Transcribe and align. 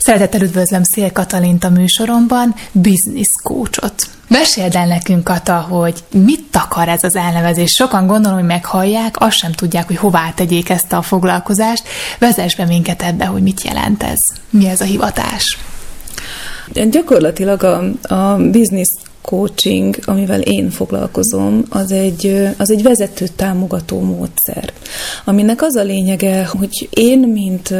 Szeretettel 0.00 0.40
üdvözlöm 0.40 0.82
Szél 0.82 1.12
Katalint 1.12 1.64
a 1.64 1.70
műsoromban, 1.70 2.54
Business 2.72 3.28
Coachot. 3.42 3.94
Meséld 4.28 4.74
el 4.74 4.86
nekünk, 4.86 5.24
Kata, 5.24 5.60
hogy 5.60 6.04
mit 6.12 6.44
takar 6.50 6.88
ez 6.88 7.04
az 7.04 7.16
elnevezés. 7.16 7.72
Sokan 7.72 8.06
gondolom, 8.06 8.38
hogy 8.38 8.46
meghallják, 8.46 9.14
azt 9.18 9.36
sem 9.36 9.52
tudják, 9.52 9.86
hogy 9.86 9.96
hová 9.96 10.32
tegyék 10.34 10.68
ezt 10.68 10.92
a 10.92 11.02
foglalkozást. 11.02 11.88
Vezess 12.18 12.54
be 12.54 12.64
minket 12.64 13.02
ebbe, 13.02 13.24
hogy 13.24 13.42
mit 13.42 13.62
jelent 13.62 14.02
ez. 14.02 14.20
Mi 14.50 14.68
ez 14.68 14.80
a 14.80 14.84
hivatás? 14.84 15.58
Gyakorlatilag 16.90 17.62
a, 17.62 17.82
a 18.14 18.36
business 18.36 18.88
coaching, 19.22 19.96
amivel 20.04 20.40
én 20.40 20.70
foglalkozom, 20.70 21.64
az 21.68 21.92
egy, 21.92 22.48
az 22.58 22.70
egy 22.70 22.82
vezető 22.82 23.26
támogató 23.36 24.00
módszer, 24.00 24.72
aminek 25.24 25.62
az 25.62 25.74
a 25.74 25.82
lényege, 25.82 26.44
hogy 26.44 26.88
én, 26.90 27.18
mint, 27.18 27.74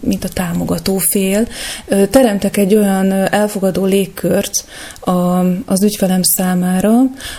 mint 0.00 0.24
a 0.24 0.28
támogató 0.28 0.98
fél, 0.98 1.48
teremtek 2.10 2.56
egy 2.56 2.74
olyan 2.74 3.12
elfogadó 3.12 3.84
légkört 3.84 4.64
a, 5.00 5.10
az 5.66 5.82
ügyfelem 5.82 6.22
számára, 6.22 6.92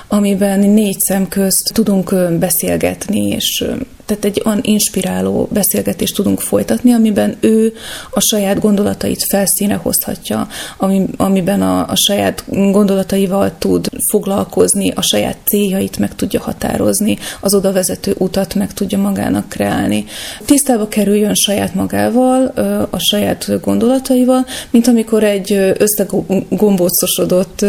amiben 0.08 0.60
négy 0.60 1.00
szem 1.00 1.28
közt 1.28 1.74
tudunk 1.74 2.16
beszélgetni, 2.40 3.28
és 3.28 3.66
tehát 4.12 4.26
egy 4.26 4.42
olyan 4.46 4.60
inspiráló 4.62 5.48
beszélgetést 5.52 6.16
tudunk 6.16 6.40
folytatni, 6.40 6.94
amiben 6.94 7.38
ő 7.40 7.74
a 8.10 8.20
saját 8.20 8.60
gondolatait 8.60 9.24
felszíne 9.24 9.74
hozhatja, 9.74 10.48
ami, 10.78 11.06
amiben 11.18 11.62
a, 11.62 11.90
a 11.90 11.96
saját 11.96 12.44
gondolataival 12.48 13.52
tud 13.58 13.90
foglalkozni, 14.00 14.92
a 14.96 15.02
saját 15.02 15.38
céljait 15.44 15.98
meg 15.98 16.16
tudja 16.16 16.42
határozni, 16.42 17.18
az 17.40 17.54
oda 17.54 17.72
vezető 17.72 18.16
utat 18.18 18.56
meg 18.56 18.74
tudja 18.74 18.98
magának 18.98 19.50
kreálni. 19.50 20.06
Tisztába 20.46 20.88
kerüljön 20.88 21.34
saját 21.34 21.74
magával, 21.74 22.46
a 22.90 23.00
saját 23.00 23.62
gondolataival, 23.62 24.46
mint 24.70 24.88
amikor 24.88 25.24
egy 25.24 25.52
összegombócosodott 25.78 27.66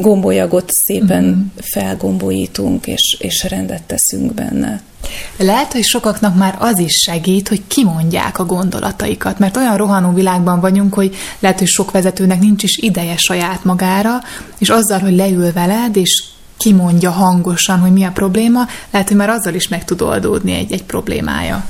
gombolyagot 0.00 0.70
szépen 0.70 1.24
mm-hmm. 1.24 1.40
felgombolítunk, 1.56 2.86
és, 2.86 3.16
és 3.20 3.46
rendet 3.48 3.82
teszünk 3.82 4.34
benne. 4.34 4.82
Lehet, 5.36 5.72
hogy 5.72 5.84
sokaknak 5.84 6.36
már 6.36 6.56
az 6.58 6.78
is 6.78 6.94
segít, 6.94 7.48
hogy 7.48 7.62
kimondják 7.66 8.38
a 8.38 8.44
gondolataikat, 8.44 9.38
mert 9.38 9.56
olyan 9.56 9.76
rohanó 9.76 10.12
világban 10.12 10.60
vagyunk, 10.60 10.94
hogy 10.94 11.16
lehet, 11.38 11.58
hogy 11.58 11.68
sok 11.68 11.90
vezetőnek 11.90 12.40
nincs 12.40 12.62
is 12.62 12.76
ideje 12.76 13.16
saját 13.16 13.64
magára, 13.64 14.20
és 14.58 14.68
azzal, 14.68 14.98
hogy 14.98 15.16
leül 15.16 15.52
veled, 15.52 15.96
és 15.96 16.24
kimondja 16.56 17.10
hangosan, 17.10 17.78
hogy 17.78 17.92
mi 17.92 18.04
a 18.04 18.10
probléma, 18.10 18.66
lehet, 18.90 19.08
hogy 19.08 19.16
már 19.16 19.28
azzal 19.30 19.54
is 19.54 19.68
meg 19.68 19.84
tud 19.84 20.02
oldódni 20.02 20.52
egy, 20.52 20.72
egy 20.72 20.84
problémája. 20.84 21.64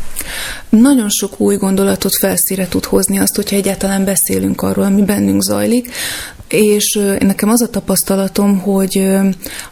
Nagyon 0.69 1.09
sok 1.09 1.41
új 1.41 1.57
gondolatot 1.57 2.15
felszíre 2.15 2.69
tud 2.69 2.85
hozni 2.85 3.19
azt, 3.19 3.37
hogyha 3.37 3.57
egyáltalán 3.57 4.05
beszélünk 4.05 4.63
arról, 4.63 4.85
ami 4.85 5.03
bennünk 5.03 5.43
zajlik. 5.43 5.93
És 6.49 7.01
nekem 7.19 7.49
az 7.49 7.61
a 7.61 7.69
tapasztalatom, 7.69 8.59
hogy 8.59 9.11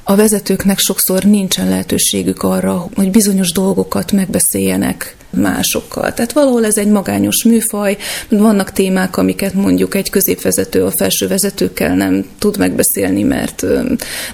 a 0.02 0.16
vezetőknek 0.16 0.78
sokszor 0.78 1.22
nincsen 1.22 1.68
lehetőségük 1.68 2.42
arra, 2.42 2.88
hogy 2.94 3.10
bizonyos 3.10 3.52
dolgokat 3.52 4.12
megbeszéljenek 4.12 5.16
másokkal. 5.32 6.14
Tehát 6.14 6.32
valahol 6.32 6.64
ez 6.64 6.78
egy 6.78 6.86
magányos 6.86 7.44
műfaj, 7.44 7.96
vannak 8.28 8.72
témák, 8.72 9.16
amiket 9.16 9.54
mondjuk 9.54 9.94
egy 9.94 10.10
középvezető 10.10 10.84
a 10.84 10.90
felső 10.90 11.28
vezetőkkel 11.28 11.94
nem 11.94 12.24
tud 12.38 12.58
megbeszélni, 12.58 13.22
mert 13.22 13.64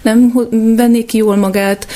nem 0.02 0.32
vennék 0.76 1.14
jól 1.14 1.36
magát, 1.36 1.86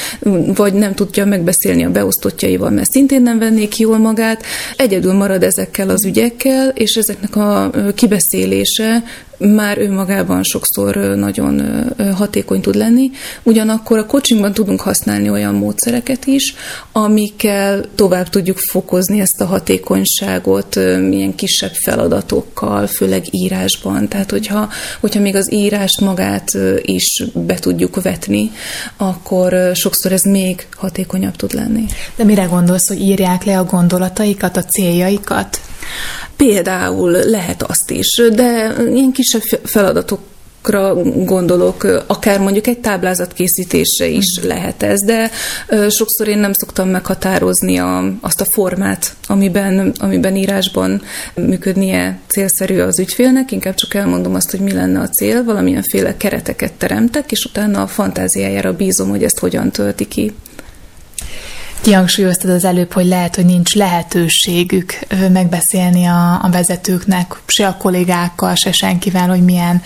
vagy 0.54 0.72
nem 0.72 0.94
tudja 0.94 1.24
megbeszélni 1.24 1.84
a 1.84 1.90
beosztottjaival, 1.90 2.70
mert 2.70 2.90
szintén 2.90 3.22
nem 3.22 3.38
vennék 3.38 3.78
jól 3.78 3.98
magát. 3.98 4.42
Egyedül 4.76 5.12
marad 5.12 5.42
ezekkel 5.42 5.88
az 5.88 6.04
ügyekkel, 6.04 6.68
és 6.68 6.96
ezeknek 6.96 7.36
a 7.36 7.70
kibeszélése 7.94 9.02
már 9.54 9.78
önmagában 9.78 10.42
sokszor 10.42 10.96
nagyon 10.96 11.84
hatékony 12.16 12.60
tud 12.60 12.74
lenni. 12.74 13.10
Ugyanakkor 13.42 13.98
a 13.98 14.06
coachingban 14.06 14.52
tudunk 14.52 14.80
használni 14.80 15.30
olyan 15.30 15.54
módszereket 15.54 16.26
is, 16.26 16.54
amikkel 16.92 17.84
tovább 17.94 18.28
tudjuk 18.28 18.58
fokozni 18.58 19.20
ezt 19.20 19.40
a 19.40 19.44
hatékonyságot 19.44 20.74
milyen 21.08 21.34
kisebb 21.34 21.72
feladatokkal, 21.72 22.86
főleg 22.86 23.24
írásban. 23.30 24.08
Tehát, 24.08 24.30
hogyha, 24.30 24.68
hogyha 25.00 25.20
még 25.20 25.34
az 25.34 25.52
írást 25.52 26.00
magát 26.00 26.58
is 26.82 27.22
be 27.34 27.54
tudjuk 27.54 28.02
vetni, 28.02 28.50
akkor 28.96 29.70
sokszor 29.74 30.12
ez 30.12 30.22
még 30.22 30.66
hatékonyabb 30.76 31.36
tud 31.36 31.52
lenni. 31.52 31.84
De 32.16 32.24
mire 32.24 32.44
gondolsz, 32.44 32.88
hogy 32.88 33.00
írják 33.00 33.44
le 33.44 33.58
a 33.58 33.64
gondolataikat, 33.64 34.56
a 34.56 34.64
céljaikat? 34.64 35.60
Például 36.36 37.10
lehet 37.10 37.62
azt 37.62 37.90
is, 37.90 38.22
de 38.34 38.74
ilyen 38.92 39.12
kisebb 39.12 39.42
feladatok 39.64 40.20
gondolok, 41.24 42.04
akár 42.06 42.40
mondjuk 42.40 42.66
egy 42.66 42.78
táblázat 42.78 43.32
készítése 43.32 44.06
is 44.06 44.40
mm. 44.40 44.46
lehet 44.48 44.82
ez, 44.82 45.02
de 45.02 45.30
sokszor 45.90 46.28
én 46.28 46.38
nem 46.38 46.52
szoktam 46.52 46.88
meghatározni 46.88 47.78
a, 47.78 48.12
azt 48.20 48.40
a 48.40 48.44
formát, 48.44 49.16
amiben, 49.26 49.92
amiben 49.98 50.36
írásban 50.36 51.02
működnie 51.34 52.18
célszerű 52.26 52.78
az 52.78 52.98
ügyfélnek, 52.98 53.52
inkább 53.52 53.74
csak 53.74 53.94
elmondom 53.94 54.34
azt, 54.34 54.50
hogy 54.50 54.60
mi 54.60 54.72
lenne 54.72 55.00
a 55.00 55.08
cél, 55.08 55.44
valamilyenféle 55.44 56.16
kereteket 56.16 56.72
teremtek, 56.72 57.32
és 57.32 57.44
utána 57.44 57.82
a 57.82 57.86
fantáziájára 57.86 58.72
bízom, 58.72 59.08
hogy 59.08 59.24
ezt 59.24 59.38
hogyan 59.38 59.70
tölti 59.70 60.08
ki. 60.08 60.32
Kihangsúlyoztad 61.82 62.50
az 62.50 62.64
előbb, 62.64 62.92
hogy 62.92 63.06
lehet, 63.06 63.34
hogy 63.34 63.44
nincs 63.44 63.74
lehetőségük 63.74 64.98
megbeszélni 65.32 66.04
a, 66.04 66.44
a 66.44 66.48
vezetőknek, 66.50 67.34
se 67.46 67.66
a 67.66 67.76
kollégákkal, 67.76 68.54
se 68.54 68.72
senkivel, 68.72 69.28
hogy 69.28 69.44
milyen 69.44 69.82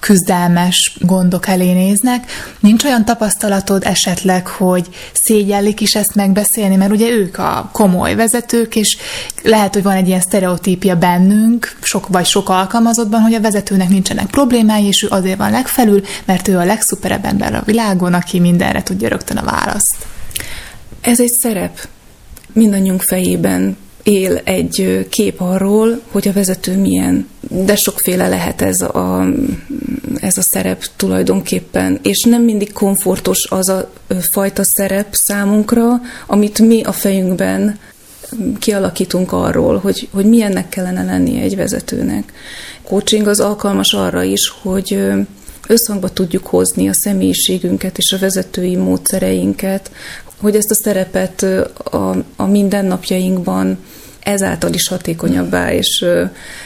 küzdelmes 0.00 0.96
gondok 1.00 1.46
elé 1.46 1.72
néznek. 1.72 2.30
Nincs 2.60 2.84
olyan 2.84 3.04
tapasztalatod 3.04 3.84
esetleg, 3.84 4.46
hogy 4.46 4.88
szégyellik 5.12 5.80
is 5.80 5.94
ezt 5.94 6.14
megbeszélni, 6.14 6.76
mert 6.76 6.92
ugye 6.92 7.08
ők 7.08 7.38
a 7.38 7.70
komoly 7.72 8.14
vezetők, 8.14 8.76
és 8.76 8.96
lehet, 9.42 9.74
hogy 9.74 9.82
van 9.82 9.96
egy 9.96 10.08
ilyen 10.08 10.20
sztereotípia 10.20 10.96
bennünk, 10.96 11.76
sok 11.82 12.08
vagy 12.08 12.26
sok 12.26 12.48
alkalmazottban, 12.48 13.20
hogy 13.20 13.34
a 13.34 13.40
vezetőnek 13.40 13.88
nincsenek 13.88 14.26
problémái, 14.26 14.86
és 14.86 15.02
ő 15.02 15.06
azért 15.10 15.38
van 15.38 15.50
legfelül, 15.50 16.02
mert 16.24 16.48
ő 16.48 16.58
a 16.58 16.64
legszuperebb 16.64 17.24
ember 17.24 17.54
a 17.54 17.62
világon, 17.64 18.14
aki 18.14 18.40
mindenre 18.40 18.82
tudja 18.82 19.08
rögtön 19.08 19.36
a 19.36 19.44
választ. 19.44 19.96
Ez 21.00 21.20
egy 21.20 21.32
szerep. 21.32 21.88
Mindannyiunk 22.52 23.02
fejében 23.02 23.76
él 24.02 24.40
egy 24.44 25.06
kép 25.10 25.40
arról, 25.40 26.00
hogy 26.10 26.28
a 26.28 26.32
vezető 26.32 26.76
milyen, 26.76 27.28
de 27.40 27.76
sokféle 27.76 28.28
lehet 28.28 28.62
ez 28.62 28.80
a, 28.80 29.26
ez 30.20 30.38
a 30.38 30.42
szerep 30.42 30.84
tulajdonképpen, 30.96 31.98
és 32.02 32.22
nem 32.22 32.42
mindig 32.42 32.72
komfortos 32.72 33.46
az 33.50 33.68
a 33.68 33.90
fajta 34.20 34.62
szerep 34.62 35.14
számunkra, 35.14 36.00
amit 36.26 36.58
mi 36.58 36.82
a 36.82 36.92
fejünkben 36.92 37.78
kialakítunk 38.58 39.32
arról, 39.32 39.78
hogy, 39.78 40.08
hogy 40.12 40.24
milyennek 40.24 40.68
kellene 40.68 41.04
lennie 41.04 41.42
egy 41.42 41.56
vezetőnek. 41.56 42.32
Coaching 42.82 43.26
az 43.26 43.40
alkalmas 43.40 43.92
arra 43.92 44.22
is, 44.22 44.48
hogy 44.62 44.98
összhangba 45.66 46.08
tudjuk 46.08 46.46
hozni 46.46 46.88
a 46.88 46.92
személyiségünket 46.92 47.98
és 47.98 48.12
a 48.12 48.18
vezetői 48.18 48.76
módszereinket, 48.76 49.90
hogy 50.40 50.56
ezt 50.56 50.70
a 50.70 50.74
szerepet 50.74 51.42
a, 51.84 52.16
a 52.36 52.46
mindennapjainkban 52.46 53.78
ezáltal 54.20 54.72
is 54.72 54.88
hatékonyabbá 54.88 55.72
és, 55.72 56.04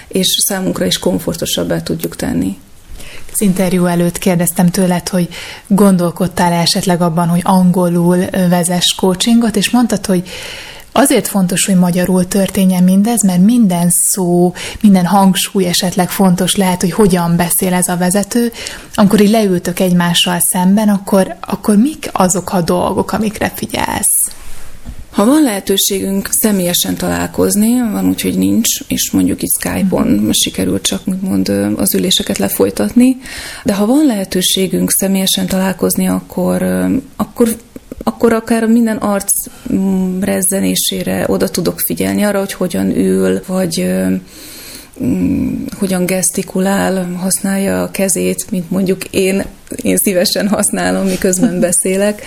és 0.08 0.28
számunkra 0.28 0.84
is 0.84 0.98
komfortosabbá 0.98 1.82
tudjuk 1.82 2.16
tenni. 2.16 2.58
Az 3.32 3.40
interjú 3.40 3.84
előtt 3.84 4.18
kérdeztem 4.18 4.68
tőled, 4.68 5.08
hogy 5.08 5.28
gondolkodtál 5.66 6.52
esetleg 6.52 7.00
abban, 7.00 7.28
hogy 7.28 7.40
angolul 7.44 8.24
vezess 8.48 8.94
coachingot, 8.94 9.56
és 9.56 9.70
mondtad, 9.70 10.06
hogy 10.06 10.28
Azért 10.96 11.28
fontos, 11.28 11.66
hogy 11.66 11.74
magyarul 11.74 12.28
történjen 12.28 12.82
mindez, 12.82 13.22
mert 13.22 13.40
minden 13.40 13.90
szó, 13.90 14.54
minden 14.80 15.06
hangsúly 15.06 15.66
esetleg 15.66 16.10
fontos 16.10 16.56
lehet, 16.56 16.80
hogy 16.80 16.92
hogyan 16.92 17.36
beszél 17.36 17.72
ez 17.72 17.88
a 17.88 17.96
vezető. 17.96 18.52
Amikor 18.94 19.20
így 19.20 19.30
leültök 19.30 19.80
egymással 19.80 20.40
szemben, 20.40 20.88
akkor, 20.88 21.36
akkor 21.40 21.76
mik 21.76 22.10
azok 22.12 22.52
a 22.52 22.60
dolgok, 22.60 23.12
amikre 23.12 23.52
figyelsz? 23.54 24.30
Ha 25.10 25.24
van 25.24 25.42
lehetőségünk 25.42 26.28
személyesen 26.32 26.94
találkozni, 26.96 27.78
van 27.78 28.08
úgy, 28.08 28.20
hogy 28.20 28.38
nincs, 28.38 28.80
és 28.88 29.10
mondjuk 29.10 29.42
itt 29.42 29.52
Skype-on 29.52 30.32
sikerült 30.32 30.82
csak 30.82 31.00
úgymond 31.04 31.48
az 31.76 31.94
üléseket 31.94 32.38
lefolytatni, 32.38 33.16
de 33.64 33.74
ha 33.74 33.86
van 33.86 34.06
lehetőségünk 34.06 34.90
személyesen 34.90 35.46
találkozni, 35.46 36.08
akkor, 36.08 36.62
akkor 37.16 37.56
akkor 38.04 38.32
akár 38.32 38.66
minden 38.66 38.96
arc 38.96 39.32
rezzenésére 40.20 41.24
oda 41.28 41.48
tudok 41.48 41.80
figyelni 41.80 42.22
arra, 42.22 42.38
hogy 42.38 42.52
hogyan 42.52 42.96
ül, 42.96 43.40
vagy 43.46 43.84
mm, 43.86 44.14
hogyan 45.78 46.06
gesztikulál, 46.06 47.12
használja 47.20 47.82
a 47.82 47.90
kezét, 47.90 48.50
mint 48.50 48.70
mondjuk 48.70 49.04
én, 49.04 49.44
én 49.82 49.96
szívesen 49.96 50.48
használom, 50.48 51.06
miközben 51.06 51.60
beszélek. 51.60 52.22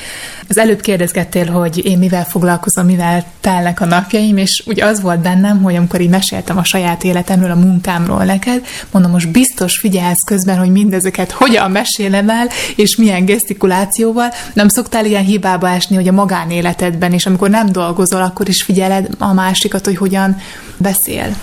Az 0.50 0.58
előbb 0.58 0.82
kérdezgettél, 0.82 1.46
hogy 1.46 1.86
én 1.86 1.98
mivel 1.98 2.26
foglalkozom, 2.26 2.86
mivel 2.86 3.24
telnek 3.42 3.82
a 3.82 3.86
napjaim, 3.86 4.38
és 4.38 4.64
úgy 4.66 4.82
az 4.82 5.02
volt 5.02 5.20
bennem, 5.20 5.62
hogy 5.62 5.76
amikor 5.76 6.02
így 6.02 6.10
meséltem 6.10 6.58
a 6.58 6.64
saját 6.64 7.04
életemről, 7.04 7.52
a 7.52 7.56
munkámról 7.56 8.24
neked, 8.24 8.66
mondom, 8.92 9.12
most 9.12 9.32
biztos 9.32 9.78
figyelsz 9.78 10.24
közben, 10.24 10.58
hogy 10.58 10.72
mindezeket 10.72 11.32
hogyan 11.32 11.72
mesélem 11.72 12.30
el, 12.30 12.48
és 12.76 12.96
milyen 12.96 13.26
gesztikulációval. 13.26 14.30
Nem 14.54 14.68
szoktál 14.68 15.06
ilyen 15.06 15.24
hibába 15.24 15.70
esni, 15.70 15.96
hogy 15.96 16.08
a 16.08 16.12
magánéletedben, 16.12 17.14
és 17.14 17.26
amikor 17.26 17.50
nem 17.50 17.72
dolgozol, 17.72 18.22
akkor 18.22 18.48
is 18.50 18.64
figyeled 18.64 19.10
a 19.18 19.34
másikat, 19.34 19.86
hogy 19.86 19.98
hogyan 19.98 20.38
beszél? 20.78 21.36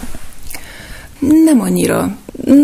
Nem 1.44 1.60
annyira. 1.60 2.16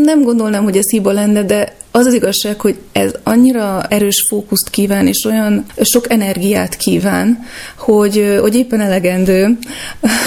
Nem 0.05 0.23
gondolnám, 0.23 0.63
hogy 0.63 0.77
ez 0.77 0.91
hiba 0.91 1.13
lenne, 1.13 1.43
de 1.43 1.79
az 1.91 2.07
az 2.07 2.15
igazság, 2.15 2.61
hogy 2.61 2.79
ez 2.93 3.13
annyira 3.23 3.83
erős 3.89 4.21
fókuszt 4.21 4.71
kíván, 4.71 5.07
és 5.07 5.25
olyan 5.25 5.65
sok 5.83 6.11
energiát 6.11 6.77
kíván, 6.77 7.39
hogy, 7.79 8.39
hogy 8.41 8.55
éppen 8.55 8.81
elegendő, 8.81 9.59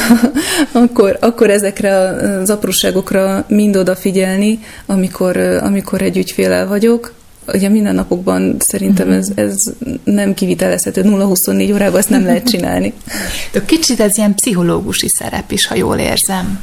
akkor, 0.72 1.18
akkor 1.22 1.50
ezekre 1.50 1.96
az 2.40 2.50
apróságokra 2.50 3.46
mind 3.48 3.76
odafigyelni, 3.76 4.60
amikor, 4.86 5.38
amikor 5.38 6.02
egy 6.02 6.18
ügyfélel 6.18 6.68
vagyok, 6.68 7.14
ugye 7.48 7.70
minden 7.70 7.96
napokban 7.96 8.56
szerintem 8.60 9.12
ez, 9.12 9.30
ez 9.36 9.64
nem 10.04 10.34
kivitelezhető, 10.34 11.02
0-24 11.06 11.74
órában 11.74 12.00
ezt 12.00 12.10
nem 12.10 12.26
lehet 12.26 12.50
csinálni. 12.50 12.94
De 13.52 13.66
kicsit 13.66 14.00
ez 14.00 14.18
ilyen 14.18 14.36
pszichológusi 14.36 15.08
szerep 15.08 15.52
is, 15.52 15.68
ha 15.68 15.76
jól 15.76 15.98
érzem. 15.98 16.60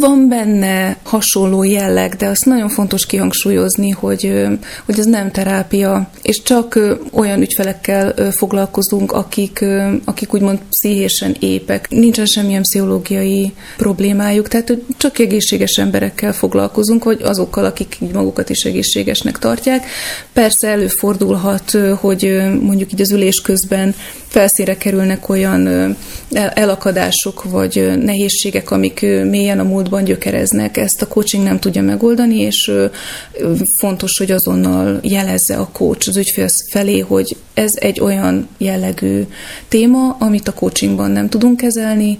Van 0.00 0.28
benne 0.28 0.96
hasonló 1.02 1.62
jelleg, 1.62 2.14
de 2.14 2.26
azt 2.26 2.44
nagyon 2.44 2.68
fontos 2.68 3.06
kihangsúlyozni, 3.06 3.90
hogy, 3.90 4.48
hogy 4.84 4.98
ez 4.98 5.06
nem 5.06 5.30
terápia, 5.30 6.10
és 6.22 6.42
csak 6.42 6.78
olyan 7.12 7.40
ügyfelekkel 7.40 8.30
foglalkozunk, 8.32 9.12
akik, 9.12 9.64
akik 10.04 10.34
úgymond 10.34 10.58
pszichésen 10.70 11.36
épek. 11.40 11.88
Nincsen 11.90 12.26
semmilyen 12.26 12.62
pszichológiai 12.62 13.52
problémájuk, 13.76 14.48
tehát 14.48 14.78
csak 14.96 15.18
egészséges 15.18 15.78
emberekkel 15.78 16.32
foglalkozunk, 16.32 17.04
vagy 17.04 17.22
azokkal, 17.22 17.64
akik 17.64 17.96
magukat 18.12 18.50
is 18.50 18.64
egészségesnek 18.64 19.38
tartják. 19.38 19.86
Persze 20.32 20.68
előfordulhat, 20.68 21.70
hogy 22.00 22.42
mondjuk 22.60 22.92
így 22.92 23.00
az 23.00 23.10
ülés 23.12 23.40
közben 23.40 23.94
felszíre 24.28 24.76
kerülnek 24.76 25.28
olyan 25.28 25.96
elakadások 26.32 27.44
vagy 27.44 27.92
nehézségek, 28.02 28.70
amik 28.70 29.00
mélyen 29.44 29.58
a 29.66 29.68
múltban 29.68 30.04
gyökereznek. 30.04 30.76
Ezt 30.76 31.02
a 31.02 31.08
coaching 31.08 31.44
nem 31.44 31.58
tudja 31.58 31.82
megoldani, 31.82 32.40
és 32.40 32.72
fontos, 33.64 34.18
hogy 34.18 34.30
azonnal 34.30 34.98
jelezze 35.02 35.56
a 35.56 35.68
coach 35.72 36.08
az 36.08 36.16
ügyfél 36.16 36.48
felé, 36.68 36.98
hogy 36.98 37.36
ez 37.54 37.74
egy 37.76 38.00
olyan 38.00 38.48
jellegű 38.58 39.22
téma, 39.68 40.16
amit 40.18 40.48
a 40.48 40.52
coachingban 40.52 41.10
nem 41.10 41.28
tudunk 41.28 41.56
kezelni, 41.56 42.18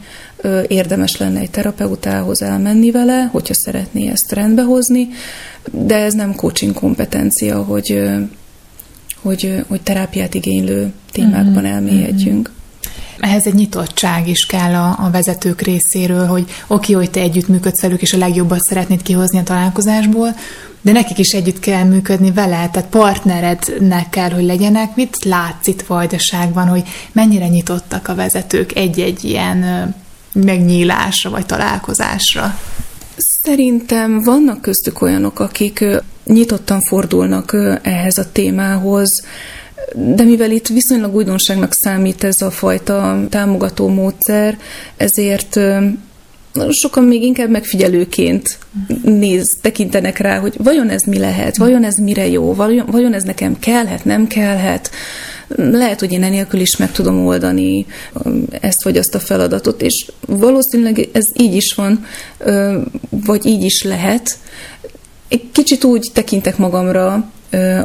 érdemes 0.68 1.16
lenne 1.16 1.40
egy 1.40 1.50
terapeutához 1.50 2.42
elmenni 2.42 2.90
vele, 2.90 3.28
hogyha 3.32 3.54
szeretné 3.54 4.08
ezt 4.08 4.32
rendbehozni, 4.32 5.08
de 5.70 5.96
ez 5.96 6.14
nem 6.14 6.34
coaching 6.34 6.72
kompetencia, 6.72 7.62
hogy 7.62 8.02
hogy, 9.20 9.64
hogy 9.68 9.80
terápiát 9.80 10.34
igénylő 10.34 10.92
témákban 11.12 11.62
mhm. 11.62 11.72
elmélyedjünk. 11.72 12.50
Ehhez 13.19 13.46
egy 13.46 13.55
nyitottság 13.55 14.29
is 14.29 14.46
kell 14.46 14.75
a, 14.75 14.96
a 15.05 15.11
vezetők 15.11 15.61
részéről, 15.61 16.26
hogy 16.26 16.50
oké, 16.67 16.93
hogy 16.93 17.11
te 17.11 17.20
együttműködsz 17.20 17.81
velük, 17.81 18.02
és 18.02 18.12
a 18.12 18.19
legjobbat 18.19 18.61
szeretnéd 18.61 19.02
kihozni 19.02 19.38
a 19.38 19.43
találkozásból, 19.43 20.35
de 20.81 20.93
nekik 20.93 21.19
is 21.19 21.35
együtt 21.35 21.58
kell 21.61 21.85
működni 21.85 22.32
vele, 22.32 22.69
tehát 22.73 22.88
partnerednek 22.88 24.08
kell, 24.11 24.31
hogy 24.31 24.44
legyenek. 24.44 24.96
Mit 24.96 25.25
látsz 25.25 25.67
itt 25.67 25.82
Vajdaságban, 25.82 26.69
hogy 26.69 26.82
mennyire 27.12 27.49
nyitottak 27.49 28.08
a 28.08 28.14
vezetők 28.14 28.76
egy-egy 28.76 29.25
ilyen 29.25 29.94
megnyílásra 30.32 31.31
vagy 31.31 31.46
találkozásra? 31.46 32.58
Szerintem 33.17 34.23
vannak 34.23 34.61
köztük 34.61 35.02
olyanok, 35.02 35.41
akik 35.41 35.85
nyitottan 36.25 36.81
fordulnak 36.81 37.56
ehhez 37.82 38.19
a 38.19 38.32
témához, 38.32 39.23
de 39.92 40.22
mivel 40.22 40.50
itt 40.50 40.66
viszonylag 40.66 41.14
újdonságnak 41.14 41.72
számít 41.72 42.25
ez 42.25 42.42
a 42.42 42.50
fajta 42.50 43.20
támogató 43.31 43.88
módszer, 43.88 44.58
ezért 44.96 45.60
sokan 46.70 47.04
még 47.04 47.22
inkább 47.22 47.50
megfigyelőként 47.50 48.58
néz, 49.02 49.56
tekintenek 49.60 50.19
rá, 50.19 50.38
hogy 50.38 50.54
vajon 50.58 50.88
ez 50.88 51.02
mi 51.02 51.19
lehet, 51.19 51.56
vajon 51.56 51.84
ez 51.84 51.96
mire 51.96 52.26
jó, 52.26 52.54
vajon, 52.54 53.12
ez 53.12 53.22
nekem 53.22 53.58
kellhet, 53.58 54.04
nem 54.04 54.26
kellhet. 54.26 54.90
Lehet, 55.56 56.00
hogy 56.00 56.12
én 56.12 56.22
enélkül 56.22 56.60
is 56.60 56.76
meg 56.76 56.92
tudom 56.92 57.26
oldani 57.26 57.86
ezt 58.60 58.82
vagy 58.82 58.96
azt 58.96 59.14
a 59.14 59.19
feladatot, 59.19 59.82
és 59.82 60.10
valószínűleg 60.26 61.08
ez 61.12 61.26
így 61.36 61.54
is 61.54 61.75
van, 61.75 62.04
vagy 63.10 63.46
így 63.46 63.62
is 63.62 63.82
lehet. 63.82 64.38
Egy 65.28 65.50
kicsit 65.52 65.84
úgy 65.84 66.10
tekintek 66.12 66.56
magamra, 66.56 67.31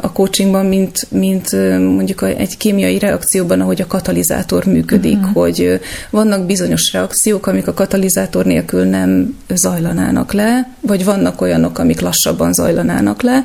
a 0.00 0.12
coachingban, 0.12 0.66
mint, 0.66 1.06
mint 1.10 1.52
mondjuk 1.78 2.22
egy 2.22 2.56
kémiai 2.56 2.98
reakcióban, 2.98 3.60
ahogy 3.60 3.80
a 3.80 3.86
katalizátor 3.86 4.64
működik, 4.64 5.18
uh-huh. 5.18 5.34
hogy 5.34 5.80
vannak 6.10 6.46
bizonyos 6.46 6.92
reakciók, 6.92 7.46
amik 7.46 7.66
a 7.66 7.74
katalizátor 7.74 8.44
nélkül 8.44 8.84
nem 8.84 9.36
zajlanának 9.48 10.32
le, 10.32 10.70
vagy 10.80 11.04
vannak 11.04 11.40
olyanok, 11.40 11.78
amik 11.78 12.00
lassabban 12.00 12.52
zajlanának 12.52 13.22
le, 13.22 13.44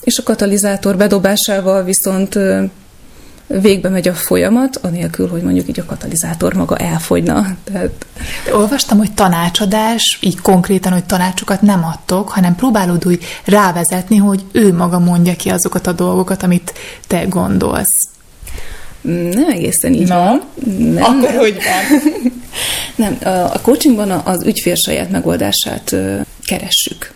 és 0.00 0.18
a 0.18 0.22
katalizátor 0.22 0.96
bedobásával 0.96 1.84
viszont 1.84 2.38
végbe 3.58 3.88
megy 3.88 4.08
a 4.08 4.14
folyamat, 4.14 4.76
anélkül, 4.76 5.28
hogy 5.28 5.42
mondjuk 5.42 5.68
így 5.68 5.80
a 5.80 5.84
katalizátor 5.84 6.54
maga 6.54 6.76
elfogyna. 6.76 7.46
Tehát... 7.64 8.06
De 8.44 8.56
olvastam, 8.56 8.98
hogy 8.98 9.12
tanácsadás, 9.12 10.18
így 10.20 10.40
konkrétan, 10.40 10.92
hogy 10.92 11.04
tanácsokat 11.04 11.62
nem 11.62 11.84
adtok, 11.84 12.28
hanem 12.28 12.54
próbálod 12.54 13.06
úgy 13.06 13.24
rávezetni, 13.44 14.16
hogy 14.16 14.44
ő 14.52 14.74
maga 14.74 14.98
mondja 14.98 15.36
ki 15.36 15.48
azokat 15.48 15.86
a 15.86 15.92
dolgokat, 15.92 16.42
amit 16.42 16.74
te 17.06 17.24
gondolsz. 17.24 18.08
Nem 19.02 19.48
egészen 19.48 19.92
így 19.92 20.08
van. 20.08 20.42
Nem, 20.78 21.02
Akkor 21.02 21.34
hogy 21.34 21.54
van? 21.54 22.00
nem, 23.06 23.18
a 23.52 23.60
coachingban 23.60 24.10
az 24.10 24.42
ügyfél 24.44 24.74
saját 24.74 25.10
megoldását 25.10 25.96
keressük 26.44 27.12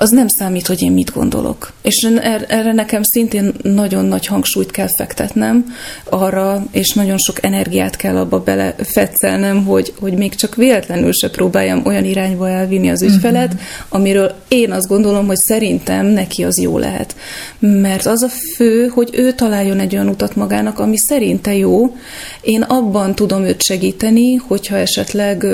az 0.00 0.10
nem 0.10 0.28
számít, 0.28 0.66
hogy 0.66 0.82
én 0.82 0.92
mit 0.92 1.12
gondolok. 1.12 1.72
És 1.82 2.02
er-, 2.02 2.44
erre 2.48 2.72
nekem 2.72 3.02
szintén 3.02 3.52
nagyon 3.62 4.04
nagy 4.04 4.26
hangsúlyt 4.26 4.70
kell 4.70 4.86
fektetnem 4.86 5.74
arra, 6.04 6.66
és 6.70 6.92
nagyon 6.92 7.18
sok 7.18 7.42
energiát 7.44 7.96
kell 7.96 8.16
abba 8.16 8.40
belefetszelnem, 8.40 9.64
hogy, 9.64 9.94
hogy 10.00 10.12
még 10.12 10.34
csak 10.34 10.54
véletlenül 10.54 11.12
se 11.12 11.30
próbáljam 11.30 11.82
olyan 11.84 12.04
irányba 12.04 12.48
elvinni 12.48 12.90
az 12.90 13.02
ügyfelet, 13.02 13.52
uh-huh. 13.52 13.68
amiről 13.88 14.34
én 14.48 14.72
azt 14.72 14.88
gondolom, 14.88 15.26
hogy 15.26 15.36
szerintem 15.36 16.06
neki 16.06 16.44
az 16.44 16.58
jó 16.58 16.78
lehet. 16.78 17.16
Mert 17.58 18.06
az 18.06 18.22
a 18.22 18.28
fő, 18.28 18.86
hogy 18.86 19.10
ő 19.12 19.32
találjon 19.32 19.78
egy 19.78 19.94
olyan 19.94 20.08
utat 20.08 20.36
magának, 20.36 20.78
ami 20.78 20.96
szerinte 20.96 21.54
jó. 21.54 21.96
Én 22.40 22.62
abban 22.62 23.14
tudom 23.14 23.42
őt 23.42 23.62
segíteni, 23.62 24.34
hogyha 24.34 24.76
esetleg 24.76 25.46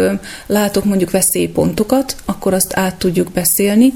látok 0.46 0.84
mondjuk 0.84 1.10
veszélypontokat, 1.10 2.16
akkor 2.24 2.54
azt 2.54 2.72
át 2.76 2.94
tudjuk 2.94 3.30
beszélni, 3.30 3.92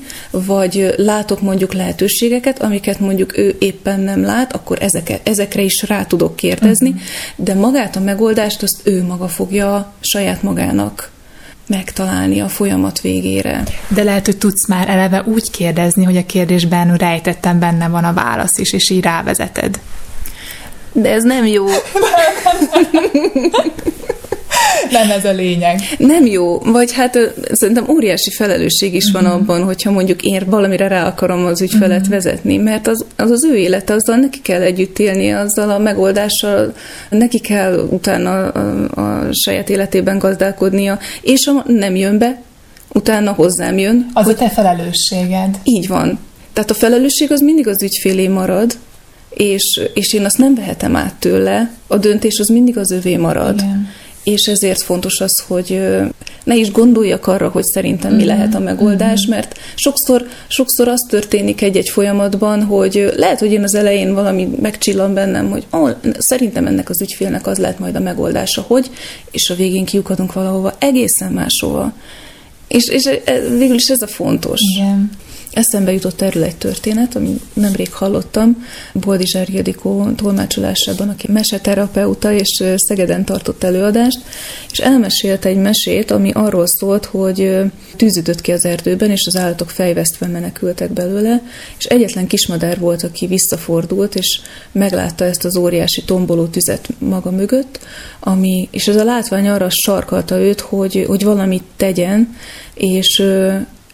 vagy 0.47 0.95
látok 0.97 1.41
mondjuk 1.41 1.73
lehetőségeket, 1.73 2.63
amiket 2.63 3.01
mondjuk 3.01 3.39
ő 3.39 3.57
éppen 3.59 4.01
nem 4.01 4.23
lát, 4.23 4.53
akkor 4.53 4.79
ezeke, 4.81 5.21
ezekre 5.23 5.63
is 5.63 5.83
rá 5.83 6.05
tudok 6.05 6.37
kérdezni, 6.37 6.89
uh-huh. 6.89 7.05
de 7.37 7.55
magát 7.55 7.97
a 7.97 8.01
megoldást 8.01 8.63
azt 8.63 8.81
ő 8.85 9.03
maga 9.03 9.29
fogja 9.29 9.93
saját 10.01 10.43
magának 10.43 11.11
megtalálni 11.67 12.41
a 12.41 12.49
folyamat 12.49 13.01
végére. 13.01 13.63
De 13.89 14.03
lehet, 14.03 14.27
hogy 14.27 14.39
tudsz 14.39 14.67
már 14.67 14.89
eleve 14.89 15.23
úgy 15.27 15.51
kérdezni, 15.51 16.05
hogy 16.05 16.17
a 16.17 16.27
kérdésben 16.27 16.97
rejtettem 16.97 17.59
benne 17.59 17.89
van 17.89 18.05
a 18.05 18.13
válasz 18.13 18.59
is, 18.59 18.73
és 18.73 18.91
így 18.91 19.03
rávezeted. 19.03 19.81
De 20.93 21.11
ez 21.11 21.23
nem 21.23 21.47
jó. 21.47 21.67
Nem 24.91 25.11
ez 25.11 25.25
a 25.25 25.33
lényeg. 25.33 25.81
Nem 25.99 26.27
jó, 26.27 26.59
vagy 26.59 26.93
hát 26.93 27.19
szerintem 27.53 27.89
óriási 27.89 28.31
felelősség 28.31 28.95
is 28.95 29.11
van 29.11 29.25
uh-huh. 29.25 29.41
abban, 29.41 29.63
hogyha 29.63 29.91
mondjuk 29.91 30.23
én 30.23 30.43
valamire 30.47 30.89
rá 30.89 31.07
akarom 31.07 31.45
az 31.45 31.61
ügyfelet 31.61 31.99
uh-huh. 31.99 32.15
vezetni, 32.15 32.57
mert 32.57 32.87
az, 32.87 33.05
az 33.17 33.31
az 33.31 33.45
ő 33.45 33.57
élete, 33.57 33.93
azzal 33.93 34.17
neki 34.17 34.41
kell 34.41 34.63
együtt 34.63 34.99
élni, 34.99 35.33
azzal 35.33 35.71
a 35.71 35.79
megoldással 35.79 36.75
neki 37.11 37.39
kell 37.39 37.89
utána 37.91 38.49
a, 38.49 39.01
a 39.01 39.33
saját 39.33 39.69
életében 39.69 40.19
gazdálkodnia, 40.19 40.99
és 41.21 41.45
ha 41.45 41.65
nem 41.67 41.97
jön 41.97 42.19
be, 42.19 42.43
utána 42.93 43.33
hozzám 43.33 43.79
jön. 43.79 44.11
Az 44.13 44.25
hogy... 44.25 44.35
a 44.35 44.37
te 44.37 44.49
felelősséged. 44.49 45.59
Így 45.65 45.89
van. 45.89 46.19
Tehát 46.53 46.71
a 46.71 46.75
felelősség 46.75 47.33
az 47.33 47.41
mindig 47.41 47.69
az 47.69 47.83
ügyfélé 47.83 48.29
marad, 48.29 48.73
és, 49.31 49.81
és 49.95 50.13
én 50.13 50.25
azt 50.25 50.39
nem 50.39 50.55
vehetem 50.55 50.97
át 50.97 51.15
tőle, 51.15 51.71
a 51.87 51.97
döntés 51.97 52.39
az 52.39 52.49
mindig 52.49 52.79
az 52.79 52.91
övé 52.91 53.17
marad. 53.17 53.59
Igen 53.59 53.89
és 54.25 54.47
ezért 54.47 54.81
fontos 54.81 55.21
az, 55.21 55.45
hogy 55.47 55.81
ne 56.45 56.57
is 56.57 56.71
gondoljak 56.71 57.27
arra, 57.27 57.49
hogy 57.49 57.65
szerintem 57.65 58.15
mi 58.15 58.25
lehet 58.25 58.55
a 58.55 58.59
megoldás, 58.59 59.27
mert 59.27 59.59
sokszor, 59.75 60.27
sokszor 60.49 60.89
az 60.89 61.03
történik 61.09 61.63
egy-egy 61.63 61.89
folyamatban, 61.89 62.63
hogy 62.63 63.13
lehet, 63.17 63.39
hogy 63.39 63.53
én 63.53 63.63
az 63.63 63.75
elején 63.75 64.15
valami 64.15 64.49
megcsillan 64.61 65.15
bennem, 65.15 65.51
hogy 65.51 65.67
oh, 65.71 65.91
szerintem 66.19 66.67
ennek 66.67 66.89
az 66.89 67.01
ügyfélnek 67.01 67.47
az 67.47 67.59
lehet 67.59 67.79
majd 67.79 67.97
a 67.97 68.01
megoldása, 68.01 68.65
hogy, 68.67 68.91
és 69.31 69.51
a 69.51 69.55
végén 69.55 69.85
kiukadunk 69.85 70.33
valahova 70.33 70.75
egészen 70.79 71.33
máshova. 71.33 71.93
És, 72.69 72.89
és 72.89 73.09
végül 73.59 73.75
is 73.75 73.89
ez 73.89 74.03
a 74.03 74.07
fontos. 74.07 74.61
Igen. 74.61 75.11
Eszembe 75.53 75.93
jutott 75.93 76.21
erről 76.21 76.43
egy 76.43 76.57
történet, 76.57 77.17
amit 77.17 77.43
nemrég 77.53 77.93
hallottam, 77.93 78.67
Boldizsár 78.93 79.49
Ildikó 79.49 80.11
tolmácsolásában, 80.17 81.09
aki 81.09 81.33
meseterapeuta, 81.33 82.33
és 82.33 82.65
Szegeden 82.77 83.25
tartott 83.25 83.65
előadást, 83.65 84.19
és 84.71 84.79
elmesélt 84.79 85.45
egy 85.45 85.57
mesét, 85.57 86.11
ami 86.11 86.31
arról 86.31 86.67
szólt, 86.67 87.05
hogy 87.05 87.59
tűzütött 87.97 88.41
ki 88.41 88.53
az 88.53 88.65
erdőben, 88.65 89.11
és 89.11 89.27
az 89.27 89.37
állatok 89.37 89.71
fejvesztve 89.71 90.27
menekültek 90.27 90.93
belőle, 90.93 91.43
és 91.79 91.85
egyetlen 91.85 92.27
kismadár 92.27 92.79
volt, 92.79 93.03
aki 93.03 93.27
visszafordult, 93.27 94.15
és 94.15 94.41
meglátta 94.73 95.25
ezt 95.25 95.45
az 95.45 95.57
óriási 95.57 96.03
tomboló 96.05 96.47
tüzet 96.47 96.89
maga 96.99 97.31
mögött, 97.31 97.79
ami, 98.21 98.69
és 98.71 98.89
ez 98.89 98.97
a 98.97 99.05
látvány 99.05 99.49
arra 99.49 99.71
sarkalta 99.71 100.39
őt, 100.41 100.61
hogy, 100.61 101.05
hogy 101.07 101.25
valamit 101.25 101.65
tegyen, 101.77 102.37
és 102.75 103.23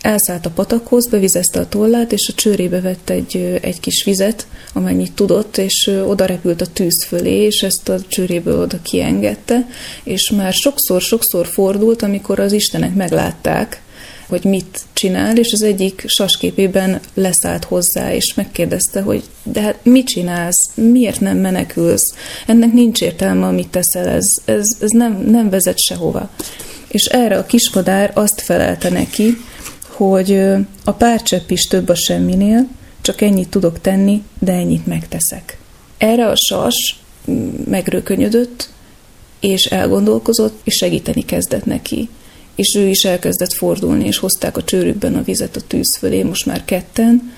elszállt 0.05 0.47
a 0.47 0.51
patakhoz, 0.51 1.07
bevizezte 1.07 1.61
a 1.61 1.69
tollát, 1.69 2.13
és 2.13 2.29
a 2.29 2.33
csőrébe 2.33 2.81
vett 2.81 3.11
egy, 3.11 3.59
egy 3.63 3.81
kis 3.81 4.05
vizet, 4.05 4.47
amennyit 4.73 5.13
tudott, 5.13 5.57
és 5.57 5.91
oda 6.07 6.25
repült 6.25 6.61
a 6.61 6.67
tűz 6.67 7.05
fölé, 7.05 7.37
és 7.37 7.63
ezt 7.63 7.89
a 7.89 8.01
csőréből 8.09 8.61
oda 8.61 8.79
kiengedte, 8.83 9.67
és 10.03 10.31
már 10.31 10.53
sokszor-sokszor 10.53 11.47
fordult, 11.47 12.03
amikor 12.03 12.39
az 12.39 12.53
istenek 12.53 12.95
meglátták, 12.95 13.83
hogy 14.29 14.45
mit 14.45 14.81
csinál, 14.93 15.37
és 15.37 15.53
az 15.53 15.63
egyik 15.63 16.05
sasképében 16.07 17.01
leszállt 17.15 17.65
hozzá, 17.65 18.15
és 18.15 18.35
megkérdezte, 18.35 19.01
hogy 19.01 19.23
de 19.43 19.61
hát 19.61 19.79
mit 19.83 20.07
csinálsz, 20.07 20.71
miért 20.75 21.21
nem 21.21 21.37
menekülsz, 21.37 22.15
ennek 22.47 22.73
nincs 22.73 23.03
értelme, 23.03 23.47
amit 23.47 23.69
teszel, 23.69 24.09
ez, 24.09 24.37
ez, 24.45 24.77
ez 24.81 24.91
nem, 24.91 25.25
nem 25.27 25.51
vezet 25.51 25.79
sehova. 25.79 26.31
És 26.89 27.05
erre 27.05 27.39
a 27.39 27.47
kismadár 27.47 28.11
azt 28.15 28.41
felelte 28.41 28.89
neki, 28.89 29.37
hogy 29.97 30.41
a 30.85 30.93
párcsepp 30.93 31.51
is 31.51 31.67
több 31.67 31.89
a 31.89 31.95
semminél, 31.95 32.69
csak 33.01 33.21
ennyit 33.21 33.49
tudok 33.49 33.81
tenni, 33.81 34.23
de 34.39 34.53
ennyit 34.53 34.87
megteszek. 34.87 35.59
Erre 35.99 36.27
a 36.27 36.37
sas 36.37 36.99
megrökönyödött, 37.65 38.69
és 39.41 39.67
elgondolkozott, 39.67 40.61
és 40.65 40.77
segíteni 40.77 41.25
kezdett 41.25 41.65
neki. 41.65 42.09
És 42.55 42.75
ő 42.75 42.87
is 42.87 43.05
elkezdett 43.05 43.53
fordulni, 43.53 44.07
és 44.07 44.19
hozták 44.19 44.57
a 44.57 44.65
csőrükben 44.65 45.15
a 45.15 45.23
vizet 45.23 45.57
a 45.57 45.61
tűz 45.61 45.97
fölé, 45.97 46.23
most 46.23 46.47
már 46.47 46.65
ketten. 46.65 47.33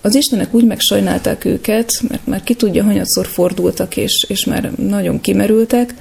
Az 0.00 0.14
Istenek 0.14 0.54
úgy 0.54 0.64
megsajnálták 0.64 1.44
őket, 1.44 2.00
mert 2.08 2.26
már 2.26 2.42
ki 2.42 2.54
tudja, 2.54 2.84
hanyatszor 2.84 3.26
fordultak, 3.26 3.96
és, 3.96 4.24
és 4.28 4.44
már 4.44 4.72
nagyon 4.76 5.20
kimerültek, 5.20 5.94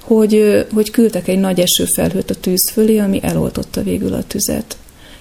hogy, 0.00 0.64
hogy 0.72 0.90
küldtek 0.90 1.28
egy 1.28 1.38
nagy 1.38 1.60
esőfelhőt 1.60 2.30
a 2.30 2.34
tűz 2.34 2.70
fölé, 2.70 2.98
ami 2.98 3.20
eloltotta 3.22 3.82
végül 3.82 4.14
a 4.14 4.22
tüzet. 4.22 4.76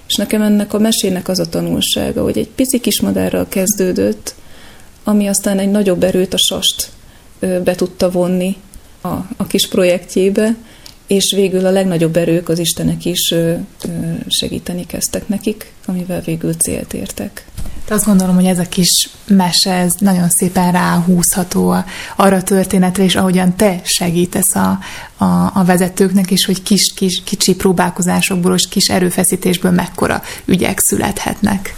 És 0.09 0.15
nekem 0.15 0.41
ennek 0.41 0.73
a 0.73 0.79
mesének 0.79 1.27
az 1.27 1.39
a 1.39 1.49
tanulsága, 1.49 2.23
hogy 2.23 2.37
egy 2.37 2.49
pici 2.49 2.79
kismadárral 2.79 3.47
kezdődött, 3.49 4.35
ami 5.03 5.27
aztán 5.27 5.59
egy 5.59 5.71
nagyobb 5.71 6.03
erőt 6.03 6.33
a 6.33 6.37
sast 6.37 6.89
be 7.39 7.75
tudta 7.75 8.09
vonni 8.09 8.55
a, 9.01 9.07
a 9.37 9.47
kis 9.47 9.67
projektjébe, 9.67 10.55
és 11.09 11.31
végül 11.31 11.65
a 11.65 11.71
legnagyobb 11.71 12.15
erők 12.15 12.49
az 12.49 12.59
Istenek 12.59 13.05
is 13.05 13.33
segíteni 14.27 14.85
kezdtek 14.85 15.27
nekik, 15.27 15.71
amivel 15.85 16.21
végül 16.21 16.53
célt 16.53 16.93
értek. 16.93 17.45
De 17.87 17.93
azt 17.93 18.05
gondolom, 18.05 18.35
hogy 18.35 18.45
ez 18.45 18.59
a 18.59 18.67
kis 18.69 19.09
mese, 19.27 19.73
ez 19.73 19.93
nagyon 19.99 20.29
szépen 20.29 20.71
ráhúzható 20.71 21.75
arra 22.15 22.35
a 22.35 22.43
történetre, 22.43 23.03
és 23.03 23.15
ahogyan 23.15 23.55
te 23.55 23.81
segítesz 23.83 24.55
a, 24.55 24.79
a, 25.17 25.25
a 25.53 25.63
vezetőknek, 25.65 26.31
és 26.31 26.45
hogy 26.45 26.63
kis, 26.63 26.93
kis, 26.93 27.23
kicsi 27.23 27.55
próbálkozásokból 27.55 28.53
és 28.53 28.67
kis 28.67 28.89
erőfeszítésből 28.89 29.71
mekkora 29.71 30.21
ügyek 30.45 30.79
születhetnek. 30.79 31.75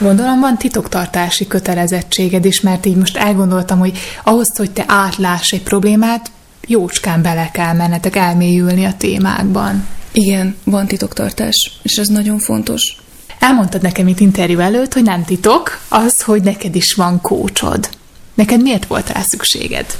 Gondolom 0.00 0.40
van 0.40 0.58
titoktartási 0.58 1.46
kötelezettséged 1.46 2.44
is, 2.44 2.60
mert 2.60 2.86
így 2.86 2.96
most 2.96 3.16
elgondoltam, 3.16 3.78
hogy 3.78 3.98
ahhoz, 4.24 4.56
hogy 4.56 4.70
te 4.70 4.84
átláss 4.86 5.52
egy 5.52 5.62
problémát, 5.62 6.30
jócskán 6.66 7.22
bele 7.22 7.50
kell 7.52 7.72
mennetek 7.72 8.16
elmélyülni 8.16 8.84
a 8.84 8.94
témákban. 8.96 9.86
Igen, 10.12 10.56
van 10.64 10.86
titoktartás, 10.86 11.78
és 11.82 11.98
ez 11.98 12.08
nagyon 12.08 12.38
fontos. 12.38 12.96
Elmondtad 13.38 13.82
nekem 13.82 14.08
itt 14.08 14.20
interjú 14.20 14.58
előtt, 14.58 14.92
hogy 14.92 15.02
nem 15.02 15.24
titok 15.24 15.80
az, 15.88 16.22
hogy 16.22 16.42
neked 16.42 16.74
is 16.74 16.94
van 16.94 17.20
kócsod. 17.20 17.88
Neked 18.34 18.62
miért 18.62 18.86
volt 18.86 19.12
rá 19.12 19.20
szükséged? 19.20 19.98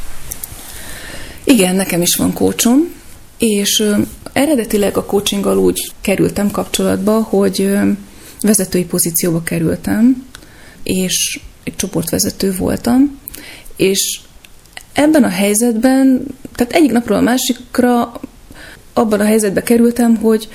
Igen, 1.44 1.74
nekem 1.74 2.02
is 2.02 2.16
van 2.16 2.32
kócsom, 2.32 2.92
és 3.38 3.84
eredetileg 4.32 4.96
a 4.96 5.04
coachinggal 5.04 5.58
úgy 5.58 5.92
kerültem 6.00 6.50
kapcsolatba, 6.50 7.22
hogy 7.22 7.70
vezetői 8.40 8.84
pozícióba 8.84 9.42
kerültem, 9.42 10.26
és 10.82 11.40
egy 11.64 11.76
csoportvezető 11.76 12.54
voltam, 12.56 13.18
és 13.76 14.20
ebben 14.92 15.24
a 15.24 15.28
helyzetben, 15.28 16.26
tehát 16.60 16.74
egyik 16.74 16.92
napról 16.92 17.16
a 17.16 17.20
másikra 17.20 18.12
abban 18.92 19.20
a 19.20 19.24
helyzetbe 19.24 19.62
kerültem, 19.62 20.16
hogy 20.16 20.48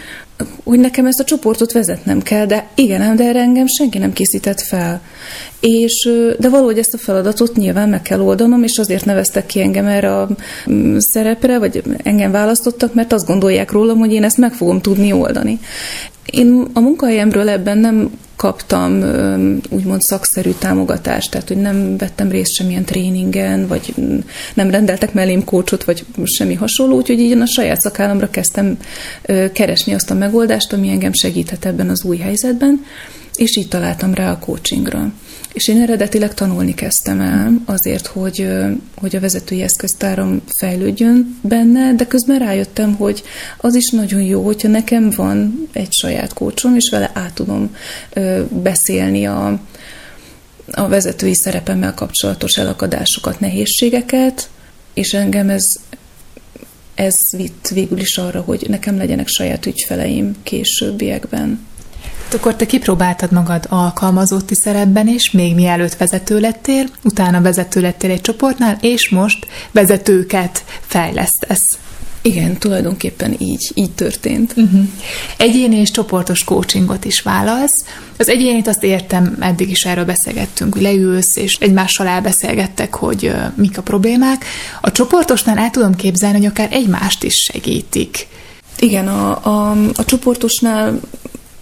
hogy 0.64 0.80
nekem 0.80 1.06
ezt 1.06 1.20
a 1.20 1.24
csoportot 1.24 1.72
vezetnem 1.72 2.22
kell, 2.22 2.46
de 2.46 2.68
igen, 2.76 3.16
de 3.16 3.24
erre 3.24 3.40
engem 3.40 3.68
senki 3.68 3.98
nem 3.98 4.14
készített 4.14 4.62
fel. 4.62 5.02
És, 5.60 6.10
de 6.40 6.50
valahogy 6.50 6.78
ezt 6.78 6.94
a 6.94 6.98
feladatot 6.98 7.56
nyilván 7.56 7.90
meg 7.90 8.02
kell 8.02 8.20
oldanom, 8.20 8.64
és 8.64 8.78
azért 8.78 9.06
neveztek 9.06 9.46
ki 9.46 9.62
engem 9.62 9.86
erre 9.86 10.18
a 10.18 10.30
mm, 10.70 10.98
szerepre, 10.98 11.60
vagy 11.60 11.84
engem 12.04 12.32
választottak, 12.32 12.94
mert 12.94 13.14
azt 13.14 13.28
gondolják 13.28 13.72
rólam, 13.72 13.98
hogy 13.98 14.14
én 14.14 14.24
ezt 14.24 14.38
meg 14.38 14.54
fogom 14.54 14.82
tudni 14.82 15.12
oldani. 15.12 15.60
Én 16.26 16.68
a 16.74 16.80
munkahelyemről 16.80 17.50
ebben 17.50 17.78
nem 17.78 18.12
kaptam 18.36 19.04
úgymond 19.70 20.02
szakszerű 20.02 20.52
támogatást, 20.60 21.32
tehát 21.32 21.48
hogy 21.48 21.58
nem 21.58 21.98
vettem 21.98 22.30
részt 22.30 22.54
semmilyen 22.54 22.86
tréningen, 22.86 23.68
vagy 23.68 23.94
nem 24.54 24.70
rendeltek 24.70 25.14
mellém 25.14 25.44
kócsot, 25.44 25.84
vagy 25.84 26.06
semmi 26.24 26.54
hasonló, 26.54 26.96
úgyhogy 26.96 27.20
így 27.20 27.38
a 27.38 27.46
saját 27.46 27.82
szakállamra 27.82 28.30
kezdtem 28.30 28.78
keresni 29.54 29.94
azt 29.94 30.12
a 30.12 30.14
megoldást, 30.14 30.74
ami 30.74 30.90
engem 30.90 31.14
segíthet 31.14 31.66
ebben 31.66 31.90
az 31.90 32.04
új 32.04 32.18
helyzetben, 32.18 32.86
és 33.36 33.56
így 33.56 33.68
találtam 33.68 34.14
rá 34.14 34.32
a 34.32 34.40
coachingra. 34.40 35.12
És 35.56 35.68
én 35.68 35.82
eredetileg 35.82 36.34
tanulni 36.34 36.74
kezdtem 36.74 37.20
el 37.20 37.62
azért, 37.66 38.08
hogy, 38.08 38.48
hogy 38.96 39.16
a 39.16 39.20
vezetői 39.20 39.62
eszköztáram 39.62 40.42
fejlődjön 40.48 41.40
benne, 41.42 41.94
de 41.94 42.08
közben 42.08 42.40
rájöttem, 42.40 42.96
hogy 42.96 43.24
az 43.58 43.76
is 43.76 43.90
nagyon 43.90 44.22
jó, 44.22 44.44
hogyha 44.46 44.68
nekem 44.68 45.10
van 45.10 45.68
egy 45.72 45.92
saját 45.92 46.34
kócsom, 46.34 46.76
és 46.76 46.90
vele 46.90 47.12
át 47.14 47.34
tudom 47.34 47.76
beszélni 48.50 49.26
a, 49.26 49.60
a 50.72 50.88
vezetői 50.88 51.34
szerepemmel 51.34 51.94
kapcsolatos 51.94 52.58
elakadásokat, 52.58 53.40
nehézségeket, 53.40 54.50
és 54.94 55.14
engem 55.14 55.50
ez, 55.50 55.76
ez 56.96 57.18
vitt 57.32 57.68
végül 57.68 58.00
is 58.00 58.18
arra, 58.18 58.42
hogy 58.42 58.66
nekem 58.70 58.98
legyenek 58.98 59.28
saját 59.28 59.66
ügyfeleim 59.66 60.36
későbbiekben. 60.44 61.60
Akkor 62.34 62.56
te 62.56 62.66
kipróbáltad 62.66 63.32
magad 63.32 63.66
alkalmazotti 63.70 64.56
szerepben 64.56 65.08
is, 65.08 65.32
még 65.32 65.56
mielőtt 65.56 65.98
vezető 65.98 66.40
lettél, 66.40 66.86
utána 67.04 67.42
vezető 67.42 67.82
lettél 67.82 68.12
egy 68.12 68.22
csoportnál, 68.22 68.78
és 68.82 69.10
most 69.10 69.48
vezetőket 69.72 70.64
fejlesztesz. 70.80 71.78
Igen, 72.26 72.58
tulajdonképpen 72.58 73.36
így, 73.38 73.72
így 73.74 73.92
történt. 73.92 74.54
Uh-huh. 74.58 74.88
Egyéni 75.38 75.76
és 75.76 75.92
csoportos 75.92 76.44
coachingot 76.44 77.06
is 77.06 77.22
válasz. 77.22 77.86
Az 78.18 78.30
egyénit 78.30 78.68
azt 78.68 78.84
értem, 78.84 79.38
eddig 79.40 79.70
is 79.70 79.86
erről 79.86 80.06
beszélgettünk, 80.06 80.74
hogy 80.74 80.82
leülsz, 80.82 81.36
és 81.36 81.56
egymással 81.56 82.08
elbeszélgettek, 82.08 82.96
hogy 82.96 83.26
uh, 83.26 83.52
mik 83.56 83.78
a 83.78 83.82
problémák. 83.82 84.46
A 84.82 84.92
csoportosnál 84.92 85.58
el 85.58 85.70
tudom 85.70 85.96
képzelni, 85.96 86.38
hogy 86.38 86.46
akár 86.46 86.68
egymást 86.72 87.24
is 87.24 87.36
segítik. 87.36 88.28
Igen, 88.80 89.08
a, 89.08 89.46
a, 89.46 89.72
a 89.96 90.06
csoportosnál 90.06 91.00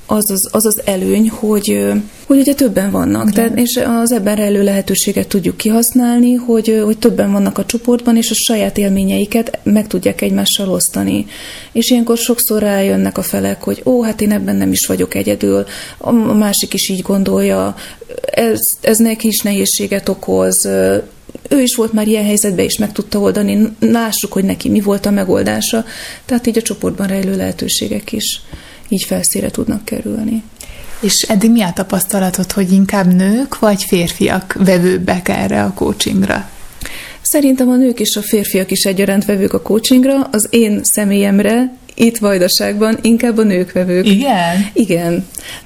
az 0.06 0.32
az, 0.32 0.48
az, 0.52 0.66
az 0.66 0.82
előny, 0.86 1.30
hogy, 1.30 1.92
hogy 2.28 2.38
ugye 2.38 2.54
többen 2.54 2.92
vannak, 2.92 3.32
tehát, 3.32 3.58
és 3.58 3.80
az 4.02 4.12
ebben 4.12 4.36
rejlő 4.36 4.64
lehetőséget 4.64 5.28
tudjuk 5.28 5.58
kihasználni, 5.58 6.34
hogy, 6.34 6.82
hogy 6.84 6.98
többen 6.98 7.32
vannak 7.32 7.58
a 7.58 7.66
csoportban, 7.66 8.18
és 8.18 8.32
a 8.32 8.34
saját 8.34 8.78
élményeiket 8.78 9.60
meg 9.64 9.88
tudják 9.88 10.22
egymással 10.22 10.70
osztani. 10.70 11.26
És 11.72 11.90
ilyenkor 11.90 12.18
sokszor 12.18 12.62
rájönnek 12.62 13.18
a 13.18 13.22
felek, 13.22 13.64
hogy 13.64 13.82
ó, 13.86 14.04
hát 14.04 14.22
én 14.22 14.32
ebben 14.32 14.56
nem 14.56 14.72
is 14.72 14.86
vagyok 14.86 15.16
egyedül, 15.16 15.66
a 15.98 16.12
másik 16.12 16.74
is 16.74 16.90
így 16.90 17.02
gondolja, 17.02 17.76
ez, 18.32 18.70
ez 18.82 18.98
neki 18.98 19.28
is 19.28 19.42
nehézséget 19.42 20.10
okoz, 20.10 20.66
ő 21.50 21.62
is 21.62 21.76
volt 21.76 21.94
már 21.94 22.08
ilyen 22.08 22.26
helyzetben, 22.26 22.66
és 22.66 22.78
meg 22.78 22.92
tudta 22.92 23.20
oldani, 23.20 23.76
lássuk, 23.80 24.34
hogy 24.34 24.44
neki 24.44 24.70
mi 24.70 24.82
volt 24.82 25.06
a 25.06 25.12
megoldása. 25.12 25.86
Tehát 26.26 26.48
így 26.48 26.58
a 26.58 26.62
csoportban 26.62 27.08
rejlő 27.08 27.36
lehetőségek 27.36 28.12
is 28.12 28.42
így 28.90 29.04
felszíre 29.04 29.52
tudnak 29.52 29.86
kerülni. 29.86 30.44
És 31.00 31.22
eddig 31.22 31.52
mi 31.52 31.62
a 31.62 31.72
tapasztalatod, 31.74 32.52
hogy 32.52 32.72
inkább 32.72 33.14
nők 33.14 33.60
vagy 33.60 33.84
férfiak 33.84 34.56
vevőbbek 34.60 35.30
erre 35.30 35.64
a 35.64 35.74
coachingra? 35.74 36.50
Szerintem 37.22 37.70
a 37.70 37.76
nők 37.76 38.00
és 38.00 38.16
a 38.16 38.22
férfiak 38.22 38.72
is 38.72 38.86
egyaránt 38.86 39.26
vevők 39.26 39.54
a 39.54 39.62
coachingra. 39.62 40.28
Az 40.32 40.48
én 40.50 40.80
személyemre 40.84 41.74
itt 41.96 42.18
Vajdaságban 42.18 42.98
inkább 43.02 43.38
a 43.38 43.44
nők 43.44 43.72
vevők. 43.72 44.08
Igen? 44.08 44.70
Igen. 44.74 45.26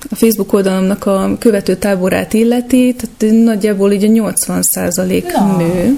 A 0.10 0.16
Facebook 0.16 0.54
oldalomnak 0.54 1.06
a 1.06 1.36
követő 1.40 1.76
táborát 1.76 2.34
illeti, 2.34 2.96
tehát 2.96 3.36
nagyjából 3.44 3.92
így 3.92 4.04
a 4.04 4.08
80 4.08 4.62
százalék 4.62 5.32
no. 5.32 5.58
nő, 5.58 5.98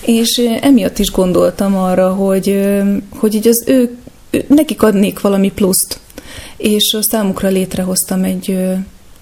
és 0.00 0.42
emiatt 0.60 0.98
is 0.98 1.10
gondoltam 1.10 1.76
arra, 1.76 2.12
hogy, 2.12 2.70
hogy 3.08 3.34
így 3.34 3.48
az 3.48 3.62
ő, 3.66 3.96
nekik 4.46 4.82
adnék 4.82 5.20
valami 5.20 5.52
pluszt, 5.52 6.00
és 6.56 6.96
számukra 7.00 7.48
létrehoztam 7.48 8.24
egy, 8.24 8.58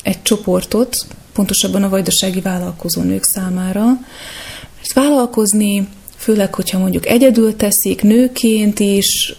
egy 0.03 0.23
csoportot, 0.23 1.07
pontosabban 1.33 1.83
a 1.83 1.89
vajdasági 1.89 2.41
vállalkozó 2.41 3.03
nők 3.03 3.25
számára. 3.25 3.85
És 4.83 4.93
vállalkozni, 4.93 5.89
főleg, 6.17 6.55
hogyha 6.55 6.79
mondjuk 6.79 7.07
egyedül 7.07 7.57
teszik, 7.57 8.03
nőként 8.03 8.79
is, 8.79 9.35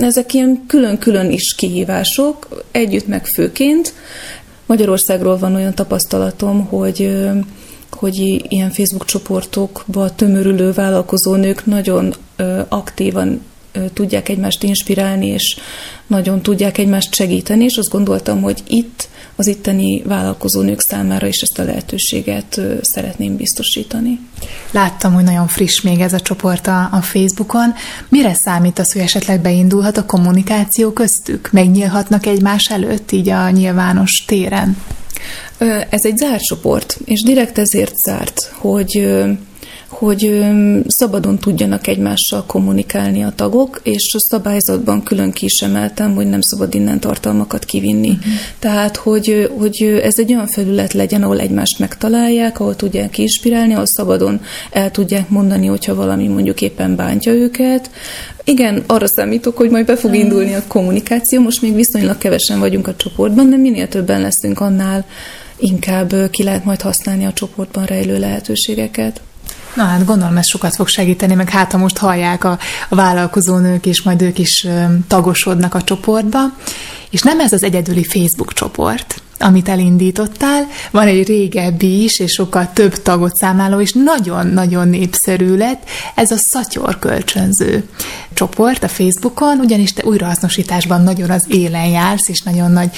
ezek 0.00 0.32
ilyen 0.32 0.64
külön-külön 0.66 1.30
is 1.30 1.54
kihívások, 1.54 2.64
együtt 2.70 3.06
meg 3.06 3.26
főként. 3.26 3.94
Magyarországról 4.66 5.38
van 5.38 5.54
olyan 5.54 5.74
tapasztalatom, 5.74 6.64
hogy 6.64 7.10
hogy 7.90 8.44
ilyen 8.48 8.70
Facebook 8.70 9.04
csoportokba 9.04 10.14
tömörülő 10.14 10.72
vállalkozó 10.72 11.34
nők 11.34 11.66
nagyon 11.66 12.14
aktívan 12.68 13.40
tudják 13.92 14.28
egymást 14.28 14.62
inspirálni, 14.62 15.26
és 15.26 15.56
nagyon 16.06 16.42
tudják 16.42 16.78
egymást 16.78 17.14
segíteni, 17.14 17.64
és 17.64 17.76
azt 17.76 17.90
gondoltam, 17.90 18.42
hogy 18.42 18.62
itt 18.68 19.08
az 19.36 19.46
itteni 19.46 20.02
vállalkozónők 20.02 20.80
számára 20.80 21.26
is 21.26 21.42
ezt 21.42 21.58
a 21.58 21.64
lehetőséget 21.64 22.60
szeretném 22.80 23.36
biztosítani. 23.36 24.20
Láttam, 24.70 25.12
hogy 25.12 25.24
nagyon 25.24 25.48
friss 25.48 25.80
még 25.80 26.00
ez 26.00 26.12
a 26.12 26.20
csoport 26.20 26.66
a, 26.66 26.88
a 26.92 27.00
Facebookon. 27.02 27.74
Mire 28.08 28.34
számít 28.34 28.78
az, 28.78 28.92
hogy 28.92 29.02
esetleg 29.02 29.40
beindulhat 29.40 29.96
a 29.96 30.06
kommunikáció 30.06 30.92
köztük? 30.92 31.48
Megnyílhatnak 31.52 32.26
egymás 32.26 32.70
előtt 32.70 33.12
így 33.12 33.28
a 33.28 33.50
nyilvános 33.50 34.24
téren? 34.24 34.76
Ez 35.90 36.04
egy 36.04 36.16
zárt 36.16 36.44
csoport, 36.44 36.98
és 37.04 37.22
direkt 37.22 37.58
ezért 37.58 37.96
zárt, 37.96 38.52
hogy 38.58 39.14
hogy 39.98 40.44
szabadon 40.86 41.38
tudjanak 41.38 41.86
egymással 41.86 42.44
kommunikálni 42.46 43.24
a 43.24 43.32
tagok, 43.36 43.80
és 43.82 44.14
a 44.14 44.18
szabályzatban 44.18 45.02
külön 45.02 45.32
ki 45.32 45.44
is 45.44 45.62
emeltem, 45.62 46.14
hogy 46.14 46.26
nem 46.26 46.40
szabad 46.40 46.74
innen 46.74 47.00
tartalmakat 47.00 47.64
kivinni. 47.64 48.08
Uh-huh. 48.08 48.32
Tehát, 48.58 48.96
hogy, 48.96 49.50
hogy 49.58 50.00
ez 50.02 50.18
egy 50.18 50.32
olyan 50.32 50.46
felület 50.46 50.92
legyen, 50.92 51.22
ahol 51.22 51.40
egymást 51.40 51.78
megtalálják, 51.78 52.60
ahol 52.60 52.76
tudják 52.76 53.18
inspirálni, 53.18 53.72
ahol 53.72 53.86
szabadon 53.86 54.40
el 54.70 54.90
tudják 54.90 55.28
mondani, 55.28 55.66
hogyha 55.66 55.94
valami 55.94 56.28
mondjuk 56.28 56.60
éppen 56.60 56.96
bántja 56.96 57.32
őket. 57.32 57.90
Igen, 58.44 58.82
arra 58.86 59.06
számítok, 59.06 59.56
hogy 59.56 59.70
majd 59.70 59.86
be 59.86 59.96
fog 59.96 60.14
indulni 60.14 60.54
a 60.54 60.62
kommunikáció. 60.66 61.40
Most 61.40 61.62
még 61.62 61.74
viszonylag 61.74 62.18
kevesen 62.18 62.58
vagyunk 62.58 62.86
a 62.86 62.96
csoportban, 62.96 63.50
de 63.50 63.56
minél 63.56 63.88
többen 63.88 64.20
leszünk, 64.20 64.60
annál 64.60 65.04
inkább 65.56 66.30
ki 66.30 66.42
lehet 66.42 66.64
majd 66.64 66.80
használni 66.80 67.24
a 67.24 67.32
csoportban 67.32 67.84
rejlő 67.84 68.18
lehetőségeket. 68.18 69.20
Na 69.74 69.84
hát 69.84 70.04
gondolom 70.04 70.36
ez 70.36 70.46
sokat 70.46 70.74
fog 70.74 70.88
segíteni, 70.88 71.34
meg 71.34 71.50
hát 71.50 71.72
ha 71.72 71.78
most 71.78 71.98
hallják 71.98 72.44
a, 72.44 72.58
a 72.88 72.94
vállalkozónők 72.94 73.86
is, 73.86 74.02
majd 74.02 74.22
ők 74.22 74.38
is 74.38 74.66
tagosodnak 75.08 75.74
a 75.74 75.82
csoportba. 75.82 76.40
És 77.10 77.22
nem 77.22 77.40
ez 77.40 77.52
az 77.52 77.62
egyedüli 77.62 78.04
Facebook 78.04 78.52
csoport, 78.52 79.22
amit 79.38 79.68
elindítottál, 79.68 80.66
van 80.90 81.06
egy 81.06 81.26
régebbi 81.26 82.02
is, 82.02 82.18
és 82.18 82.32
sokkal 82.32 82.70
több 82.72 83.02
tagot 83.02 83.36
számláló, 83.36 83.80
és 83.80 83.92
nagyon-nagyon 83.92 84.88
népszerű 84.88 85.56
lett, 85.56 85.82
ez 86.14 86.30
a 86.30 86.36
szatyor 86.36 86.98
kölcsönző 86.98 87.88
csoport 88.32 88.82
a 88.82 88.88
Facebookon, 88.88 89.58
ugyanis 89.58 89.92
te 89.92 90.04
újrahasznosításban 90.04 91.02
nagyon 91.02 91.30
az 91.30 91.44
élen 91.48 91.86
jársz, 91.86 92.28
és 92.28 92.42
nagyon 92.42 92.70
nagy 92.70 92.90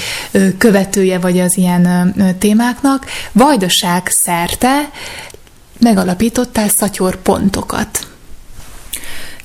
követője 0.58 1.18
vagy 1.18 1.38
az 1.38 1.56
ilyen 1.56 2.14
témáknak. 2.38 3.06
Vajdaság 3.32 4.08
szerte 4.08 4.90
megalapítottál 5.78 6.68
szatyor 6.68 7.16
pontokat. 7.22 8.06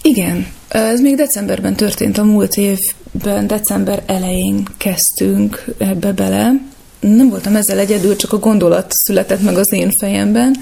Igen, 0.02 0.48
ez 0.68 1.02
még 1.02 1.16
decemberben 1.16 1.76
történt, 1.76 2.18
a 2.18 2.24
múlt 2.24 2.58
évben, 2.58 3.48
december 3.48 4.04
elején 4.06 4.68
kezdtünk 4.78 5.66
ebbe 5.78 6.12
bele. 6.12 6.52
Nem 7.00 7.30
voltam 7.30 7.56
ezzel 7.56 7.80
egyedül, 7.80 8.16
csak 8.16 8.34
a 8.34 8.40
gondolat 8.40 8.92
született 8.92 9.42
meg 9.42 9.58
az 9.58 9.72
én 9.72 9.92
fejemben. 9.92 10.56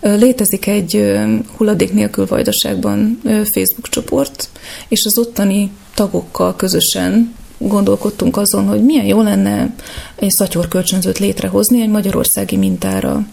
Létezik 0.00 0.66
egy 0.66 1.14
hulladék 1.56 1.92
nélkül 1.92 2.26
vajdaságban 2.26 3.20
Facebook 3.24 3.88
csoport, 3.88 4.48
és 4.88 5.04
az 5.04 5.18
ottani 5.18 5.70
tagokkal 5.94 6.56
közösen 6.56 7.34
gondolkodtunk 7.58 8.36
azon, 8.36 8.66
hogy 8.66 8.84
milyen 8.84 9.04
jó 9.04 9.22
lenne 9.22 9.74
egy 10.16 10.30
szatyorkölcsönzőt 10.30 11.18
létrehozni 11.18 11.82
egy 11.82 11.88
magyarországi 11.88 12.56
mintára 12.56 13.26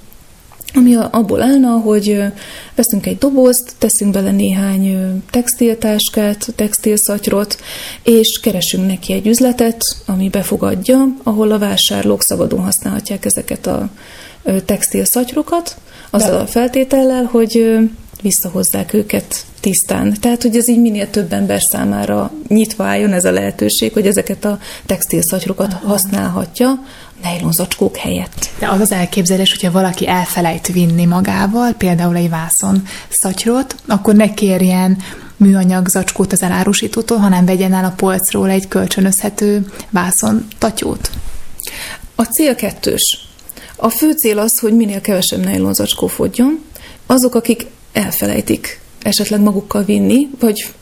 ami 0.73 0.95
abból 0.95 1.41
állna, 1.41 1.69
hogy 1.69 2.23
veszünk 2.75 3.05
egy 3.05 3.17
dobozt, 3.17 3.73
teszünk 3.77 4.11
bele 4.11 4.31
néhány 4.31 4.97
textiltáskát, 5.29 6.47
textilszatyrot, 6.55 7.57
és 8.03 8.39
keresünk 8.39 8.87
neki 8.87 9.13
egy 9.13 9.27
üzletet, 9.27 9.85
ami 10.05 10.29
befogadja, 10.29 11.07
ahol 11.23 11.51
a 11.51 11.59
vásárlók 11.59 12.21
szabadon 12.21 12.63
használhatják 12.63 13.25
ezeket 13.25 13.67
a 13.67 13.89
textilszatyrokat, 14.65 15.77
azzal 16.09 16.39
a 16.39 16.47
feltétellel, 16.47 17.23
hogy 17.23 17.77
visszahozzák 18.21 18.93
őket 18.93 19.45
tisztán. 19.59 20.13
Tehát, 20.19 20.41
hogy 20.41 20.55
ez 20.55 20.67
így 20.67 20.81
minél 20.81 21.09
több 21.09 21.33
ember 21.33 21.61
számára 21.61 22.31
nyitva 22.47 22.83
álljon 22.83 23.13
ez 23.13 23.25
a 23.25 23.31
lehetőség, 23.31 23.93
hogy 23.93 24.07
ezeket 24.07 24.45
a 24.45 24.59
textilszatyrokat 24.85 25.73
használhatja, 25.73 26.83
nejlonzacskók 27.23 27.97
helyett. 27.97 28.49
De 28.59 28.67
az 28.69 28.79
az 28.79 28.91
elképzelés, 28.91 29.51
hogyha 29.51 29.71
valaki 29.71 30.07
elfelejt 30.07 30.67
vinni 30.67 31.05
magával, 31.05 31.73
például 31.73 32.15
egy 32.15 32.29
vászon 32.29 32.83
szatyrot, 33.09 33.75
akkor 33.87 34.15
ne 34.15 34.33
kérjen 34.33 34.97
műanyag 35.37 35.87
zacskót 35.87 36.31
az 36.31 36.41
elárusítótól, 36.41 37.17
hanem 37.17 37.45
vegyen 37.45 37.73
el 37.73 37.85
a 37.85 37.93
polcról 37.95 38.49
egy 38.49 38.67
kölcsönözhető 38.67 39.71
vászon 39.89 40.47
tatyót. 40.57 41.09
A 42.15 42.23
cél 42.23 42.55
kettős. 42.55 43.27
A 43.75 43.89
fő 43.89 44.11
cél 44.11 44.39
az, 44.39 44.59
hogy 44.59 44.75
minél 44.75 45.01
kevesebb 45.01 45.43
nejlonzacskó 45.43 46.07
fogjon. 46.07 46.63
Azok, 47.05 47.35
akik 47.35 47.65
elfelejtik 47.93 48.79
esetleg 49.01 49.39
magukkal 49.39 49.83
vinni, 49.83 50.27
vagy 50.39 50.73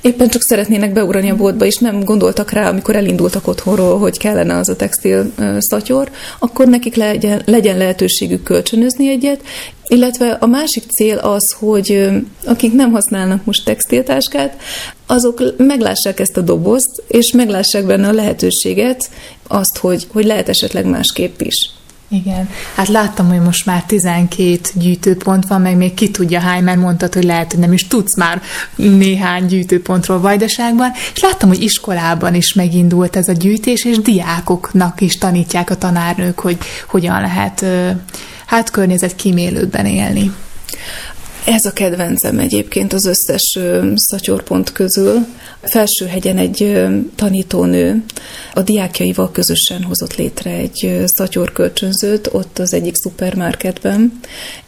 éppen 0.00 0.28
csak 0.28 0.42
szeretnének 0.42 0.92
beugrani 0.92 1.30
a 1.30 1.36
boltba, 1.36 1.64
és 1.64 1.76
nem 1.78 2.04
gondoltak 2.04 2.50
rá, 2.50 2.68
amikor 2.68 2.96
elindultak 2.96 3.46
otthonról, 3.46 3.98
hogy 3.98 4.18
kellene 4.18 4.56
az 4.56 4.68
a 4.68 4.76
textil 4.76 5.32
szatyor, 5.58 6.10
akkor 6.38 6.68
nekik 6.68 6.94
legyen, 6.94 7.42
legyen 7.44 7.76
lehetőségük 7.76 8.42
kölcsönözni 8.42 9.08
egyet, 9.08 9.40
illetve 9.88 10.30
a 10.40 10.46
másik 10.46 10.82
cél 10.90 11.18
az, 11.18 11.52
hogy 11.58 12.08
akik 12.44 12.72
nem 12.72 12.92
használnak 12.92 13.44
most 13.44 13.64
textiltáskát, 13.64 14.56
azok 15.06 15.42
meglássák 15.56 16.20
ezt 16.20 16.36
a 16.36 16.40
dobozt, 16.40 17.02
és 17.08 17.32
meglássák 17.32 17.86
benne 17.86 18.08
a 18.08 18.12
lehetőséget, 18.12 19.10
azt, 19.48 19.76
hogy, 19.76 20.06
hogy 20.12 20.24
lehet 20.24 20.48
esetleg 20.48 20.86
másképp 20.86 21.40
is. 21.40 21.70
Igen, 22.08 22.48
hát 22.74 22.88
láttam, 22.88 23.28
hogy 23.28 23.40
most 23.40 23.66
már 23.66 23.84
12 23.84 24.58
gyűjtőpont 24.74 25.46
van, 25.46 25.60
meg 25.60 25.76
még 25.76 25.94
ki 25.94 26.10
tudja 26.10 26.40
hány, 26.40 26.62
mert 26.62 26.78
mondtad, 26.78 27.14
hogy 27.14 27.24
lehet, 27.24 27.50
hogy 27.50 27.60
nem 27.60 27.72
is 27.72 27.86
tudsz 27.86 28.16
már 28.16 28.42
néhány 28.76 29.46
gyűjtőpontról 29.46 30.20
Vajdaságban, 30.20 30.90
és 31.14 31.20
láttam, 31.20 31.48
hogy 31.48 31.62
iskolában 31.62 32.34
is 32.34 32.52
megindult 32.52 33.16
ez 33.16 33.28
a 33.28 33.32
gyűjtés, 33.32 33.84
és 33.84 33.98
diákoknak 33.98 35.00
is 35.00 35.18
tanítják 35.18 35.70
a 35.70 35.76
tanárnők, 35.76 36.38
hogy 36.38 36.58
hogyan 36.88 37.20
lehet 37.20 37.64
hát 38.46 38.70
környezetkímélőbben 38.70 39.86
élni. 39.86 40.32
Ez 41.46 41.64
a 41.64 41.72
kedvencem 41.72 42.38
egyébként 42.38 42.92
az 42.92 43.04
összes 43.04 43.58
szatyorpont 43.94 44.72
közül. 44.72 45.26
Felsőhegyen 45.62 46.38
egy 46.38 46.86
tanítónő 47.14 48.04
a 48.54 48.62
diákjaival 48.62 49.30
közösen 49.30 49.82
hozott 49.82 50.16
létre 50.16 50.50
egy 50.50 51.02
szatyorkölcsönzőt 51.04 52.28
ott 52.32 52.58
az 52.58 52.72
egyik 52.72 52.94
szupermarketben, 52.94 54.20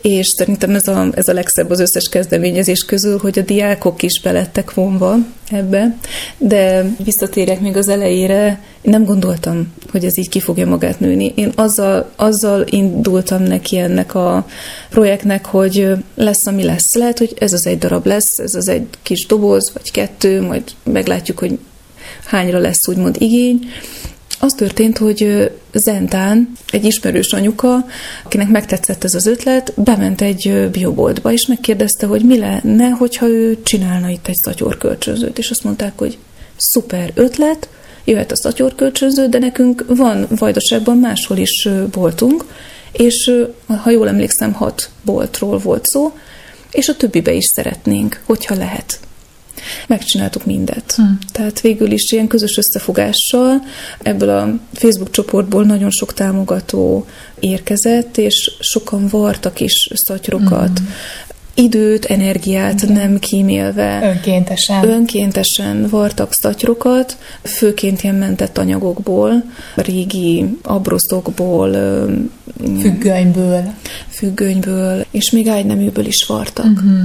és 0.02 0.26
szerintem 0.26 0.74
ez 0.74 0.88
a, 0.88 1.08
ez 1.14 1.28
a 1.28 1.32
legszebb 1.32 1.70
az 1.70 1.80
összes 1.80 2.08
kezdeményezés 2.08 2.84
közül, 2.84 3.18
hogy 3.18 3.38
a 3.38 3.42
diákok 3.42 4.02
is 4.02 4.20
belettek 4.20 4.74
vonva, 4.74 5.16
ebbe, 5.50 5.96
de 6.38 6.84
visszatérek 7.04 7.60
még 7.60 7.76
az 7.76 7.88
elejére, 7.88 8.60
nem 8.82 9.04
gondoltam, 9.04 9.72
hogy 9.90 10.04
ez 10.04 10.18
így 10.18 10.28
ki 10.28 10.40
fogja 10.40 10.66
magát 10.66 11.00
nőni. 11.00 11.32
Én 11.36 11.52
azzal, 11.54 12.10
azzal 12.16 12.64
indultam 12.70 13.42
neki 13.42 13.78
ennek 13.78 14.14
a 14.14 14.46
projektnek, 14.90 15.46
hogy 15.46 15.88
lesz, 16.14 16.46
ami 16.46 16.64
lesz. 16.64 16.94
Lehet, 16.94 17.18
hogy 17.18 17.34
ez 17.38 17.52
az 17.52 17.66
egy 17.66 17.78
darab 17.78 18.06
lesz, 18.06 18.38
ez 18.38 18.54
az 18.54 18.68
egy 18.68 18.86
kis 19.02 19.26
doboz, 19.26 19.72
vagy 19.72 19.90
kettő, 19.90 20.42
majd 20.42 20.62
meglátjuk, 20.82 21.38
hogy 21.38 21.58
hányra 22.24 22.58
lesz 22.58 22.88
úgymond 22.88 23.16
igény, 23.18 23.60
az 24.40 24.54
történt, 24.54 24.98
hogy 24.98 25.50
Zentán, 25.72 26.52
egy 26.70 26.84
ismerős 26.84 27.32
anyuka, 27.32 27.86
akinek 28.24 28.48
megtetszett 28.48 29.04
ez 29.04 29.14
az 29.14 29.26
ötlet, 29.26 29.72
bement 29.76 30.20
egy 30.20 30.68
bioboltba, 30.72 31.32
és 31.32 31.46
megkérdezte, 31.46 32.06
hogy 32.06 32.24
mi 32.24 32.38
lenne, 32.38 32.88
hogyha 32.88 33.26
ő 33.26 33.62
csinálna 33.62 34.08
itt 34.08 34.28
egy 34.28 34.36
szatyorkölcsönzőt, 34.36 35.38
és 35.38 35.50
azt 35.50 35.64
mondták, 35.64 35.92
hogy 35.98 36.18
szuper 36.56 37.10
ötlet, 37.14 37.68
jöhet 38.04 38.32
a 38.32 38.36
szatyorkölcsönző, 38.36 39.26
de 39.26 39.38
nekünk 39.38 39.84
van 39.88 40.26
Vajdaságban 40.28 40.98
máshol 40.98 41.36
is 41.36 41.68
boltunk, 41.90 42.44
és 42.92 43.32
ha 43.66 43.90
jól 43.90 44.08
emlékszem, 44.08 44.52
hat 44.52 44.90
boltról 45.02 45.58
volt 45.58 45.86
szó, 45.86 46.12
és 46.70 46.88
a 46.88 46.96
többibe 46.96 47.32
is 47.32 47.44
szeretnénk, 47.44 48.20
hogyha 48.24 48.54
lehet 48.54 49.00
megcsináltuk 49.86 50.44
mindet. 50.44 50.92
Hmm. 50.96 51.18
Tehát 51.32 51.60
végül 51.60 51.90
is 51.90 52.12
ilyen 52.12 52.26
közös 52.26 52.56
összefogással 52.56 53.62
ebből 54.02 54.28
a 54.28 54.58
Facebook 54.72 55.10
csoportból 55.10 55.64
nagyon 55.64 55.90
sok 55.90 56.14
támogató 56.14 57.06
érkezett, 57.40 58.16
és 58.16 58.50
sokan 58.60 59.08
vartak 59.08 59.60
is 59.60 59.90
szatyrokat, 59.94 60.78
hmm 60.78 60.88
időt, 61.58 62.04
energiát 62.04 62.82
Igen. 62.82 62.94
nem 62.94 63.18
kímélve. 63.18 64.00
Önkéntesen. 64.02 64.88
Önkéntesen 64.88 65.88
vartak 65.88 66.32
szatyrokat, 66.32 67.16
főként 67.42 68.02
ilyen 68.02 68.14
mentett 68.14 68.58
anyagokból, 68.58 69.44
régi 69.74 70.56
abrosztokból, 70.62 71.70
függönyből. 72.80 73.62
Függönyből, 74.08 75.04
és 75.10 75.30
még 75.30 75.48
ágyneműből 75.48 76.06
is 76.06 76.26
vartak. 76.26 76.66
Uh-huh. 76.66 77.00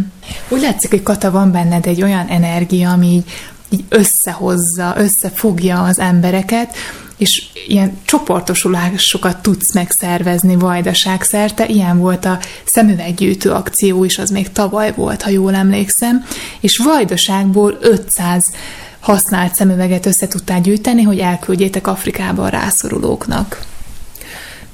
Úgy 0.49 0.61
látszik, 0.61 0.89
hogy 0.89 1.03
Kata, 1.03 1.31
van 1.31 1.51
benned 1.51 1.85
egy 1.85 2.01
olyan 2.01 2.27
energia, 2.27 2.89
ami 2.89 3.07
így, 3.07 3.25
így 3.69 3.83
összehozza, 3.89 4.93
összefogja 4.97 5.83
az 5.83 5.99
embereket, 5.99 6.75
és 7.17 7.43
ilyen 7.67 7.97
csoportosulásokat 8.05 9.41
tudsz 9.41 9.73
megszervezni 9.73 10.55
vajdaság 10.55 11.21
szerte. 11.21 11.65
Ilyen 11.65 11.97
volt 11.97 12.25
a 12.25 12.39
szemüveggyűjtő 12.65 13.51
akció 13.51 14.03
is, 14.03 14.17
az 14.17 14.29
még 14.29 14.51
tavaly 14.51 14.93
volt, 14.95 15.21
ha 15.21 15.29
jól 15.29 15.55
emlékszem, 15.55 16.25
és 16.59 16.77
vajdaságból 16.77 17.77
500 17.81 18.45
használt 18.99 19.55
szemüveget 19.55 20.05
össze 20.05 20.27
tudtál 20.27 20.61
gyűjteni, 20.61 21.01
hogy 21.01 21.19
elküldjétek 21.19 21.87
Afrikába 21.87 22.43
a 22.43 22.49
rászorulóknak. 22.49 23.61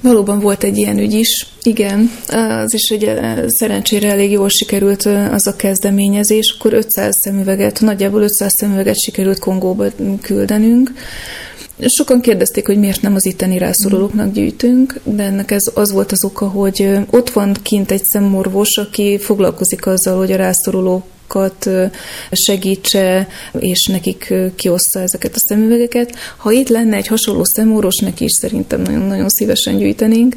Valóban 0.02 0.40
volt 0.40 0.64
egy 0.64 0.78
ilyen 0.78 0.98
ügy 0.98 1.14
is, 1.14 1.48
igen, 1.62 2.12
az 2.28 2.74
is 2.74 2.90
ugye 2.90 3.36
szerencsére 3.50 4.10
elég 4.10 4.32
jól 4.32 4.50
sikerült 4.50 5.06
az 5.32 5.48
a 5.48 5.56
kezdeményezés, 5.56 6.56
akkor 6.58 6.74
500 6.74 7.18
szemüveget, 7.18 7.82
nagyjából 7.82 8.22
500 8.22 8.54
szemüveget 8.54 9.00
sikerült 9.00 9.40
Kongóba 9.40 9.86
küldenünk, 10.22 10.92
Sokan 11.88 12.22
kérdezték, 12.22 12.66
hogy 12.66 12.80
miért 12.80 13.02
nem 13.02 13.16
az 13.16 13.26
itteni 13.26 13.58
rászorulóknak 13.58 14.34
gyűjtünk, 14.34 15.00
de 15.04 15.24
ennek 15.24 15.52
ez 15.52 15.72
az 15.74 15.92
volt 15.92 16.12
az 16.12 16.24
oka, 16.24 16.48
hogy 16.48 16.98
ott 17.10 17.30
van 17.30 17.56
kint 17.62 17.92
egy 17.92 18.04
szemmorvos, 18.04 18.78
aki 18.78 19.18
foglalkozik 19.18 19.86
azzal, 19.86 20.18
hogy 20.18 20.32
a 20.32 20.36
rászorulókat 20.36 21.70
segítse, 22.32 23.28
és 23.60 23.86
nekik 23.86 24.34
kiossza 24.56 25.00
ezeket 25.00 25.36
a 25.36 25.40
szemüvegeket. 25.40 26.16
Ha 26.38 26.52
itt 26.52 26.70
lenne 26.70 26.96
egy 26.96 27.08
hasonló 27.08 27.44
szemorvos, 27.44 27.98
neki 27.98 28.24
is 28.24 28.32
szerintem 28.32 28.82
nagyon-nagyon 28.82 29.30
szívesen 29.30 29.78
gyűjtenénk, 29.78 30.36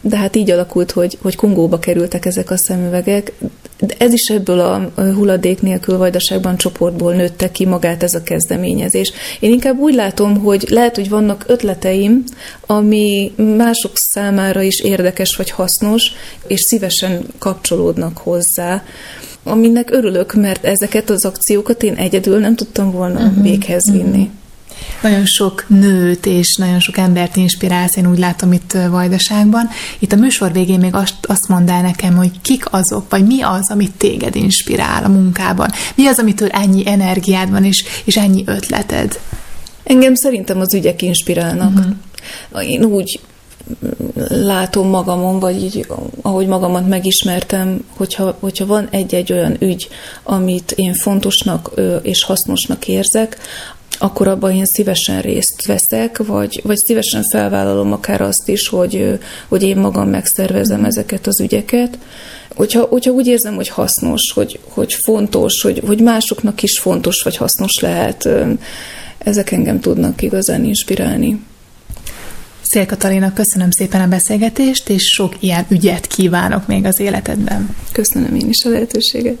de 0.00 0.16
hát 0.16 0.36
így 0.36 0.50
alakult, 0.50 0.90
hogy, 0.90 1.18
hogy 1.22 1.36
Kongóba 1.36 1.78
kerültek 1.78 2.26
ezek 2.26 2.50
a 2.50 2.56
szemüvegek, 2.56 3.32
ez 3.98 4.12
is 4.12 4.28
ebből 4.28 4.60
a 4.60 4.90
hulladék 4.94 5.62
nélkül 5.62 5.96
vajdaságban 5.98 6.56
csoportból 6.56 7.14
nőtte 7.14 7.50
ki 7.50 7.66
magát 7.66 8.02
ez 8.02 8.14
a 8.14 8.22
kezdeményezés. 8.22 9.12
Én 9.40 9.50
inkább 9.50 9.78
úgy 9.78 9.94
látom, 9.94 10.38
hogy 10.38 10.66
lehet, 10.70 10.96
hogy 10.96 11.08
vannak 11.08 11.44
ötleteim, 11.46 12.24
ami 12.66 13.32
mások 13.56 13.96
számára 13.96 14.62
is 14.62 14.80
érdekes 14.80 15.36
vagy 15.36 15.50
hasznos, 15.50 16.12
és 16.46 16.60
szívesen 16.60 17.22
kapcsolódnak 17.38 18.18
hozzá 18.18 18.82
aminek 19.44 19.90
örülök, 19.90 20.34
mert 20.34 20.64
ezeket 20.64 21.10
az 21.10 21.24
akciókat 21.24 21.82
én 21.82 21.94
egyedül 21.94 22.38
nem 22.38 22.56
tudtam 22.56 22.90
volna 22.90 23.20
uh-huh, 23.20 23.42
véghez 23.42 23.90
vinni. 23.90 24.20
Uh-huh 24.20 24.40
nagyon 25.02 25.26
sok 25.26 25.64
nőt 25.68 26.26
és 26.26 26.56
nagyon 26.56 26.80
sok 26.80 26.96
embert 26.96 27.36
inspirálsz, 27.36 27.96
én 27.96 28.10
úgy 28.10 28.18
látom 28.18 28.52
itt 28.52 28.76
Vajdaságban. 28.90 29.68
Itt 29.98 30.12
a 30.12 30.16
műsor 30.16 30.52
végén 30.52 30.78
még 30.78 30.94
azt, 30.94 31.14
azt 31.22 31.48
mondd 31.48 31.70
el 31.70 31.82
nekem, 31.82 32.16
hogy 32.16 32.40
kik 32.42 32.72
azok, 32.72 33.10
vagy 33.10 33.26
mi 33.26 33.42
az, 33.42 33.70
amit 33.70 33.92
téged 33.92 34.34
inspirál 34.34 35.04
a 35.04 35.08
munkában? 35.08 35.70
Mi 35.94 36.06
az, 36.06 36.18
amitől 36.18 36.48
ennyi 36.48 36.82
energiád 36.86 37.50
van, 37.50 37.64
és, 37.64 37.84
és 38.04 38.16
ennyi 38.16 38.42
ötleted? 38.46 39.20
Engem 39.84 40.14
szerintem 40.14 40.60
az 40.60 40.74
ügyek 40.74 41.02
inspirálnak. 41.02 41.72
Uh-huh. 42.50 42.70
Én 42.70 42.84
úgy 42.84 43.20
látom 44.28 44.88
magamon, 44.88 45.38
vagy 45.38 45.62
így, 45.62 45.86
ahogy 46.22 46.46
magamat 46.46 46.88
megismertem, 46.88 47.84
hogyha, 47.96 48.36
hogyha 48.40 48.66
van 48.66 48.88
egy-egy 48.90 49.32
olyan 49.32 49.56
ügy, 49.60 49.88
amit 50.22 50.70
én 50.70 50.94
fontosnak 50.94 51.70
és 52.02 52.22
hasznosnak 52.22 52.88
érzek, 52.88 53.38
akkor 53.98 54.28
abban 54.28 54.52
én 54.52 54.64
szívesen 54.64 55.20
részt 55.20 55.66
veszek, 55.66 56.18
vagy, 56.26 56.60
vagy 56.64 56.76
szívesen 56.76 57.22
felvállalom 57.22 57.92
akár 57.92 58.20
azt 58.20 58.48
is, 58.48 58.68
hogy, 58.68 59.18
hogy 59.48 59.62
én 59.62 59.76
magam 59.76 60.08
megszervezem 60.08 60.84
ezeket 60.84 61.26
az 61.26 61.40
ügyeket. 61.40 61.98
Hogyha, 62.54 62.82
hogyha 62.82 63.10
úgy 63.12 63.26
érzem, 63.26 63.54
hogy 63.54 63.68
hasznos, 63.68 64.32
hogy, 64.32 64.58
hogy 64.68 64.92
fontos, 64.92 65.62
hogy, 65.62 65.82
hogy 65.86 66.00
másoknak 66.00 66.62
is 66.62 66.78
fontos 66.78 67.22
vagy 67.22 67.36
hasznos 67.36 67.80
lehet, 67.80 68.28
ezek 69.18 69.50
engem 69.50 69.80
tudnak 69.80 70.22
igazán 70.22 70.64
inspirálni. 70.64 71.40
Szél 72.60 72.86
Katalina, 72.86 73.32
köszönöm 73.32 73.70
szépen 73.70 74.00
a 74.00 74.08
beszélgetést, 74.08 74.88
és 74.88 75.12
sok 75.12 75.34
ilyen 75.40 75.66
ügyet 75.68 76.06
kívánok 76.06 76.66
még 76.66 76.84
az 76.84 77.00
életedben. 77.00 77.76
Köszönöm 77.92 78.34
én 78.34 78.48
is 78.48 78.64
a 78.64 78.68
lehetőséget. 78.68 79.36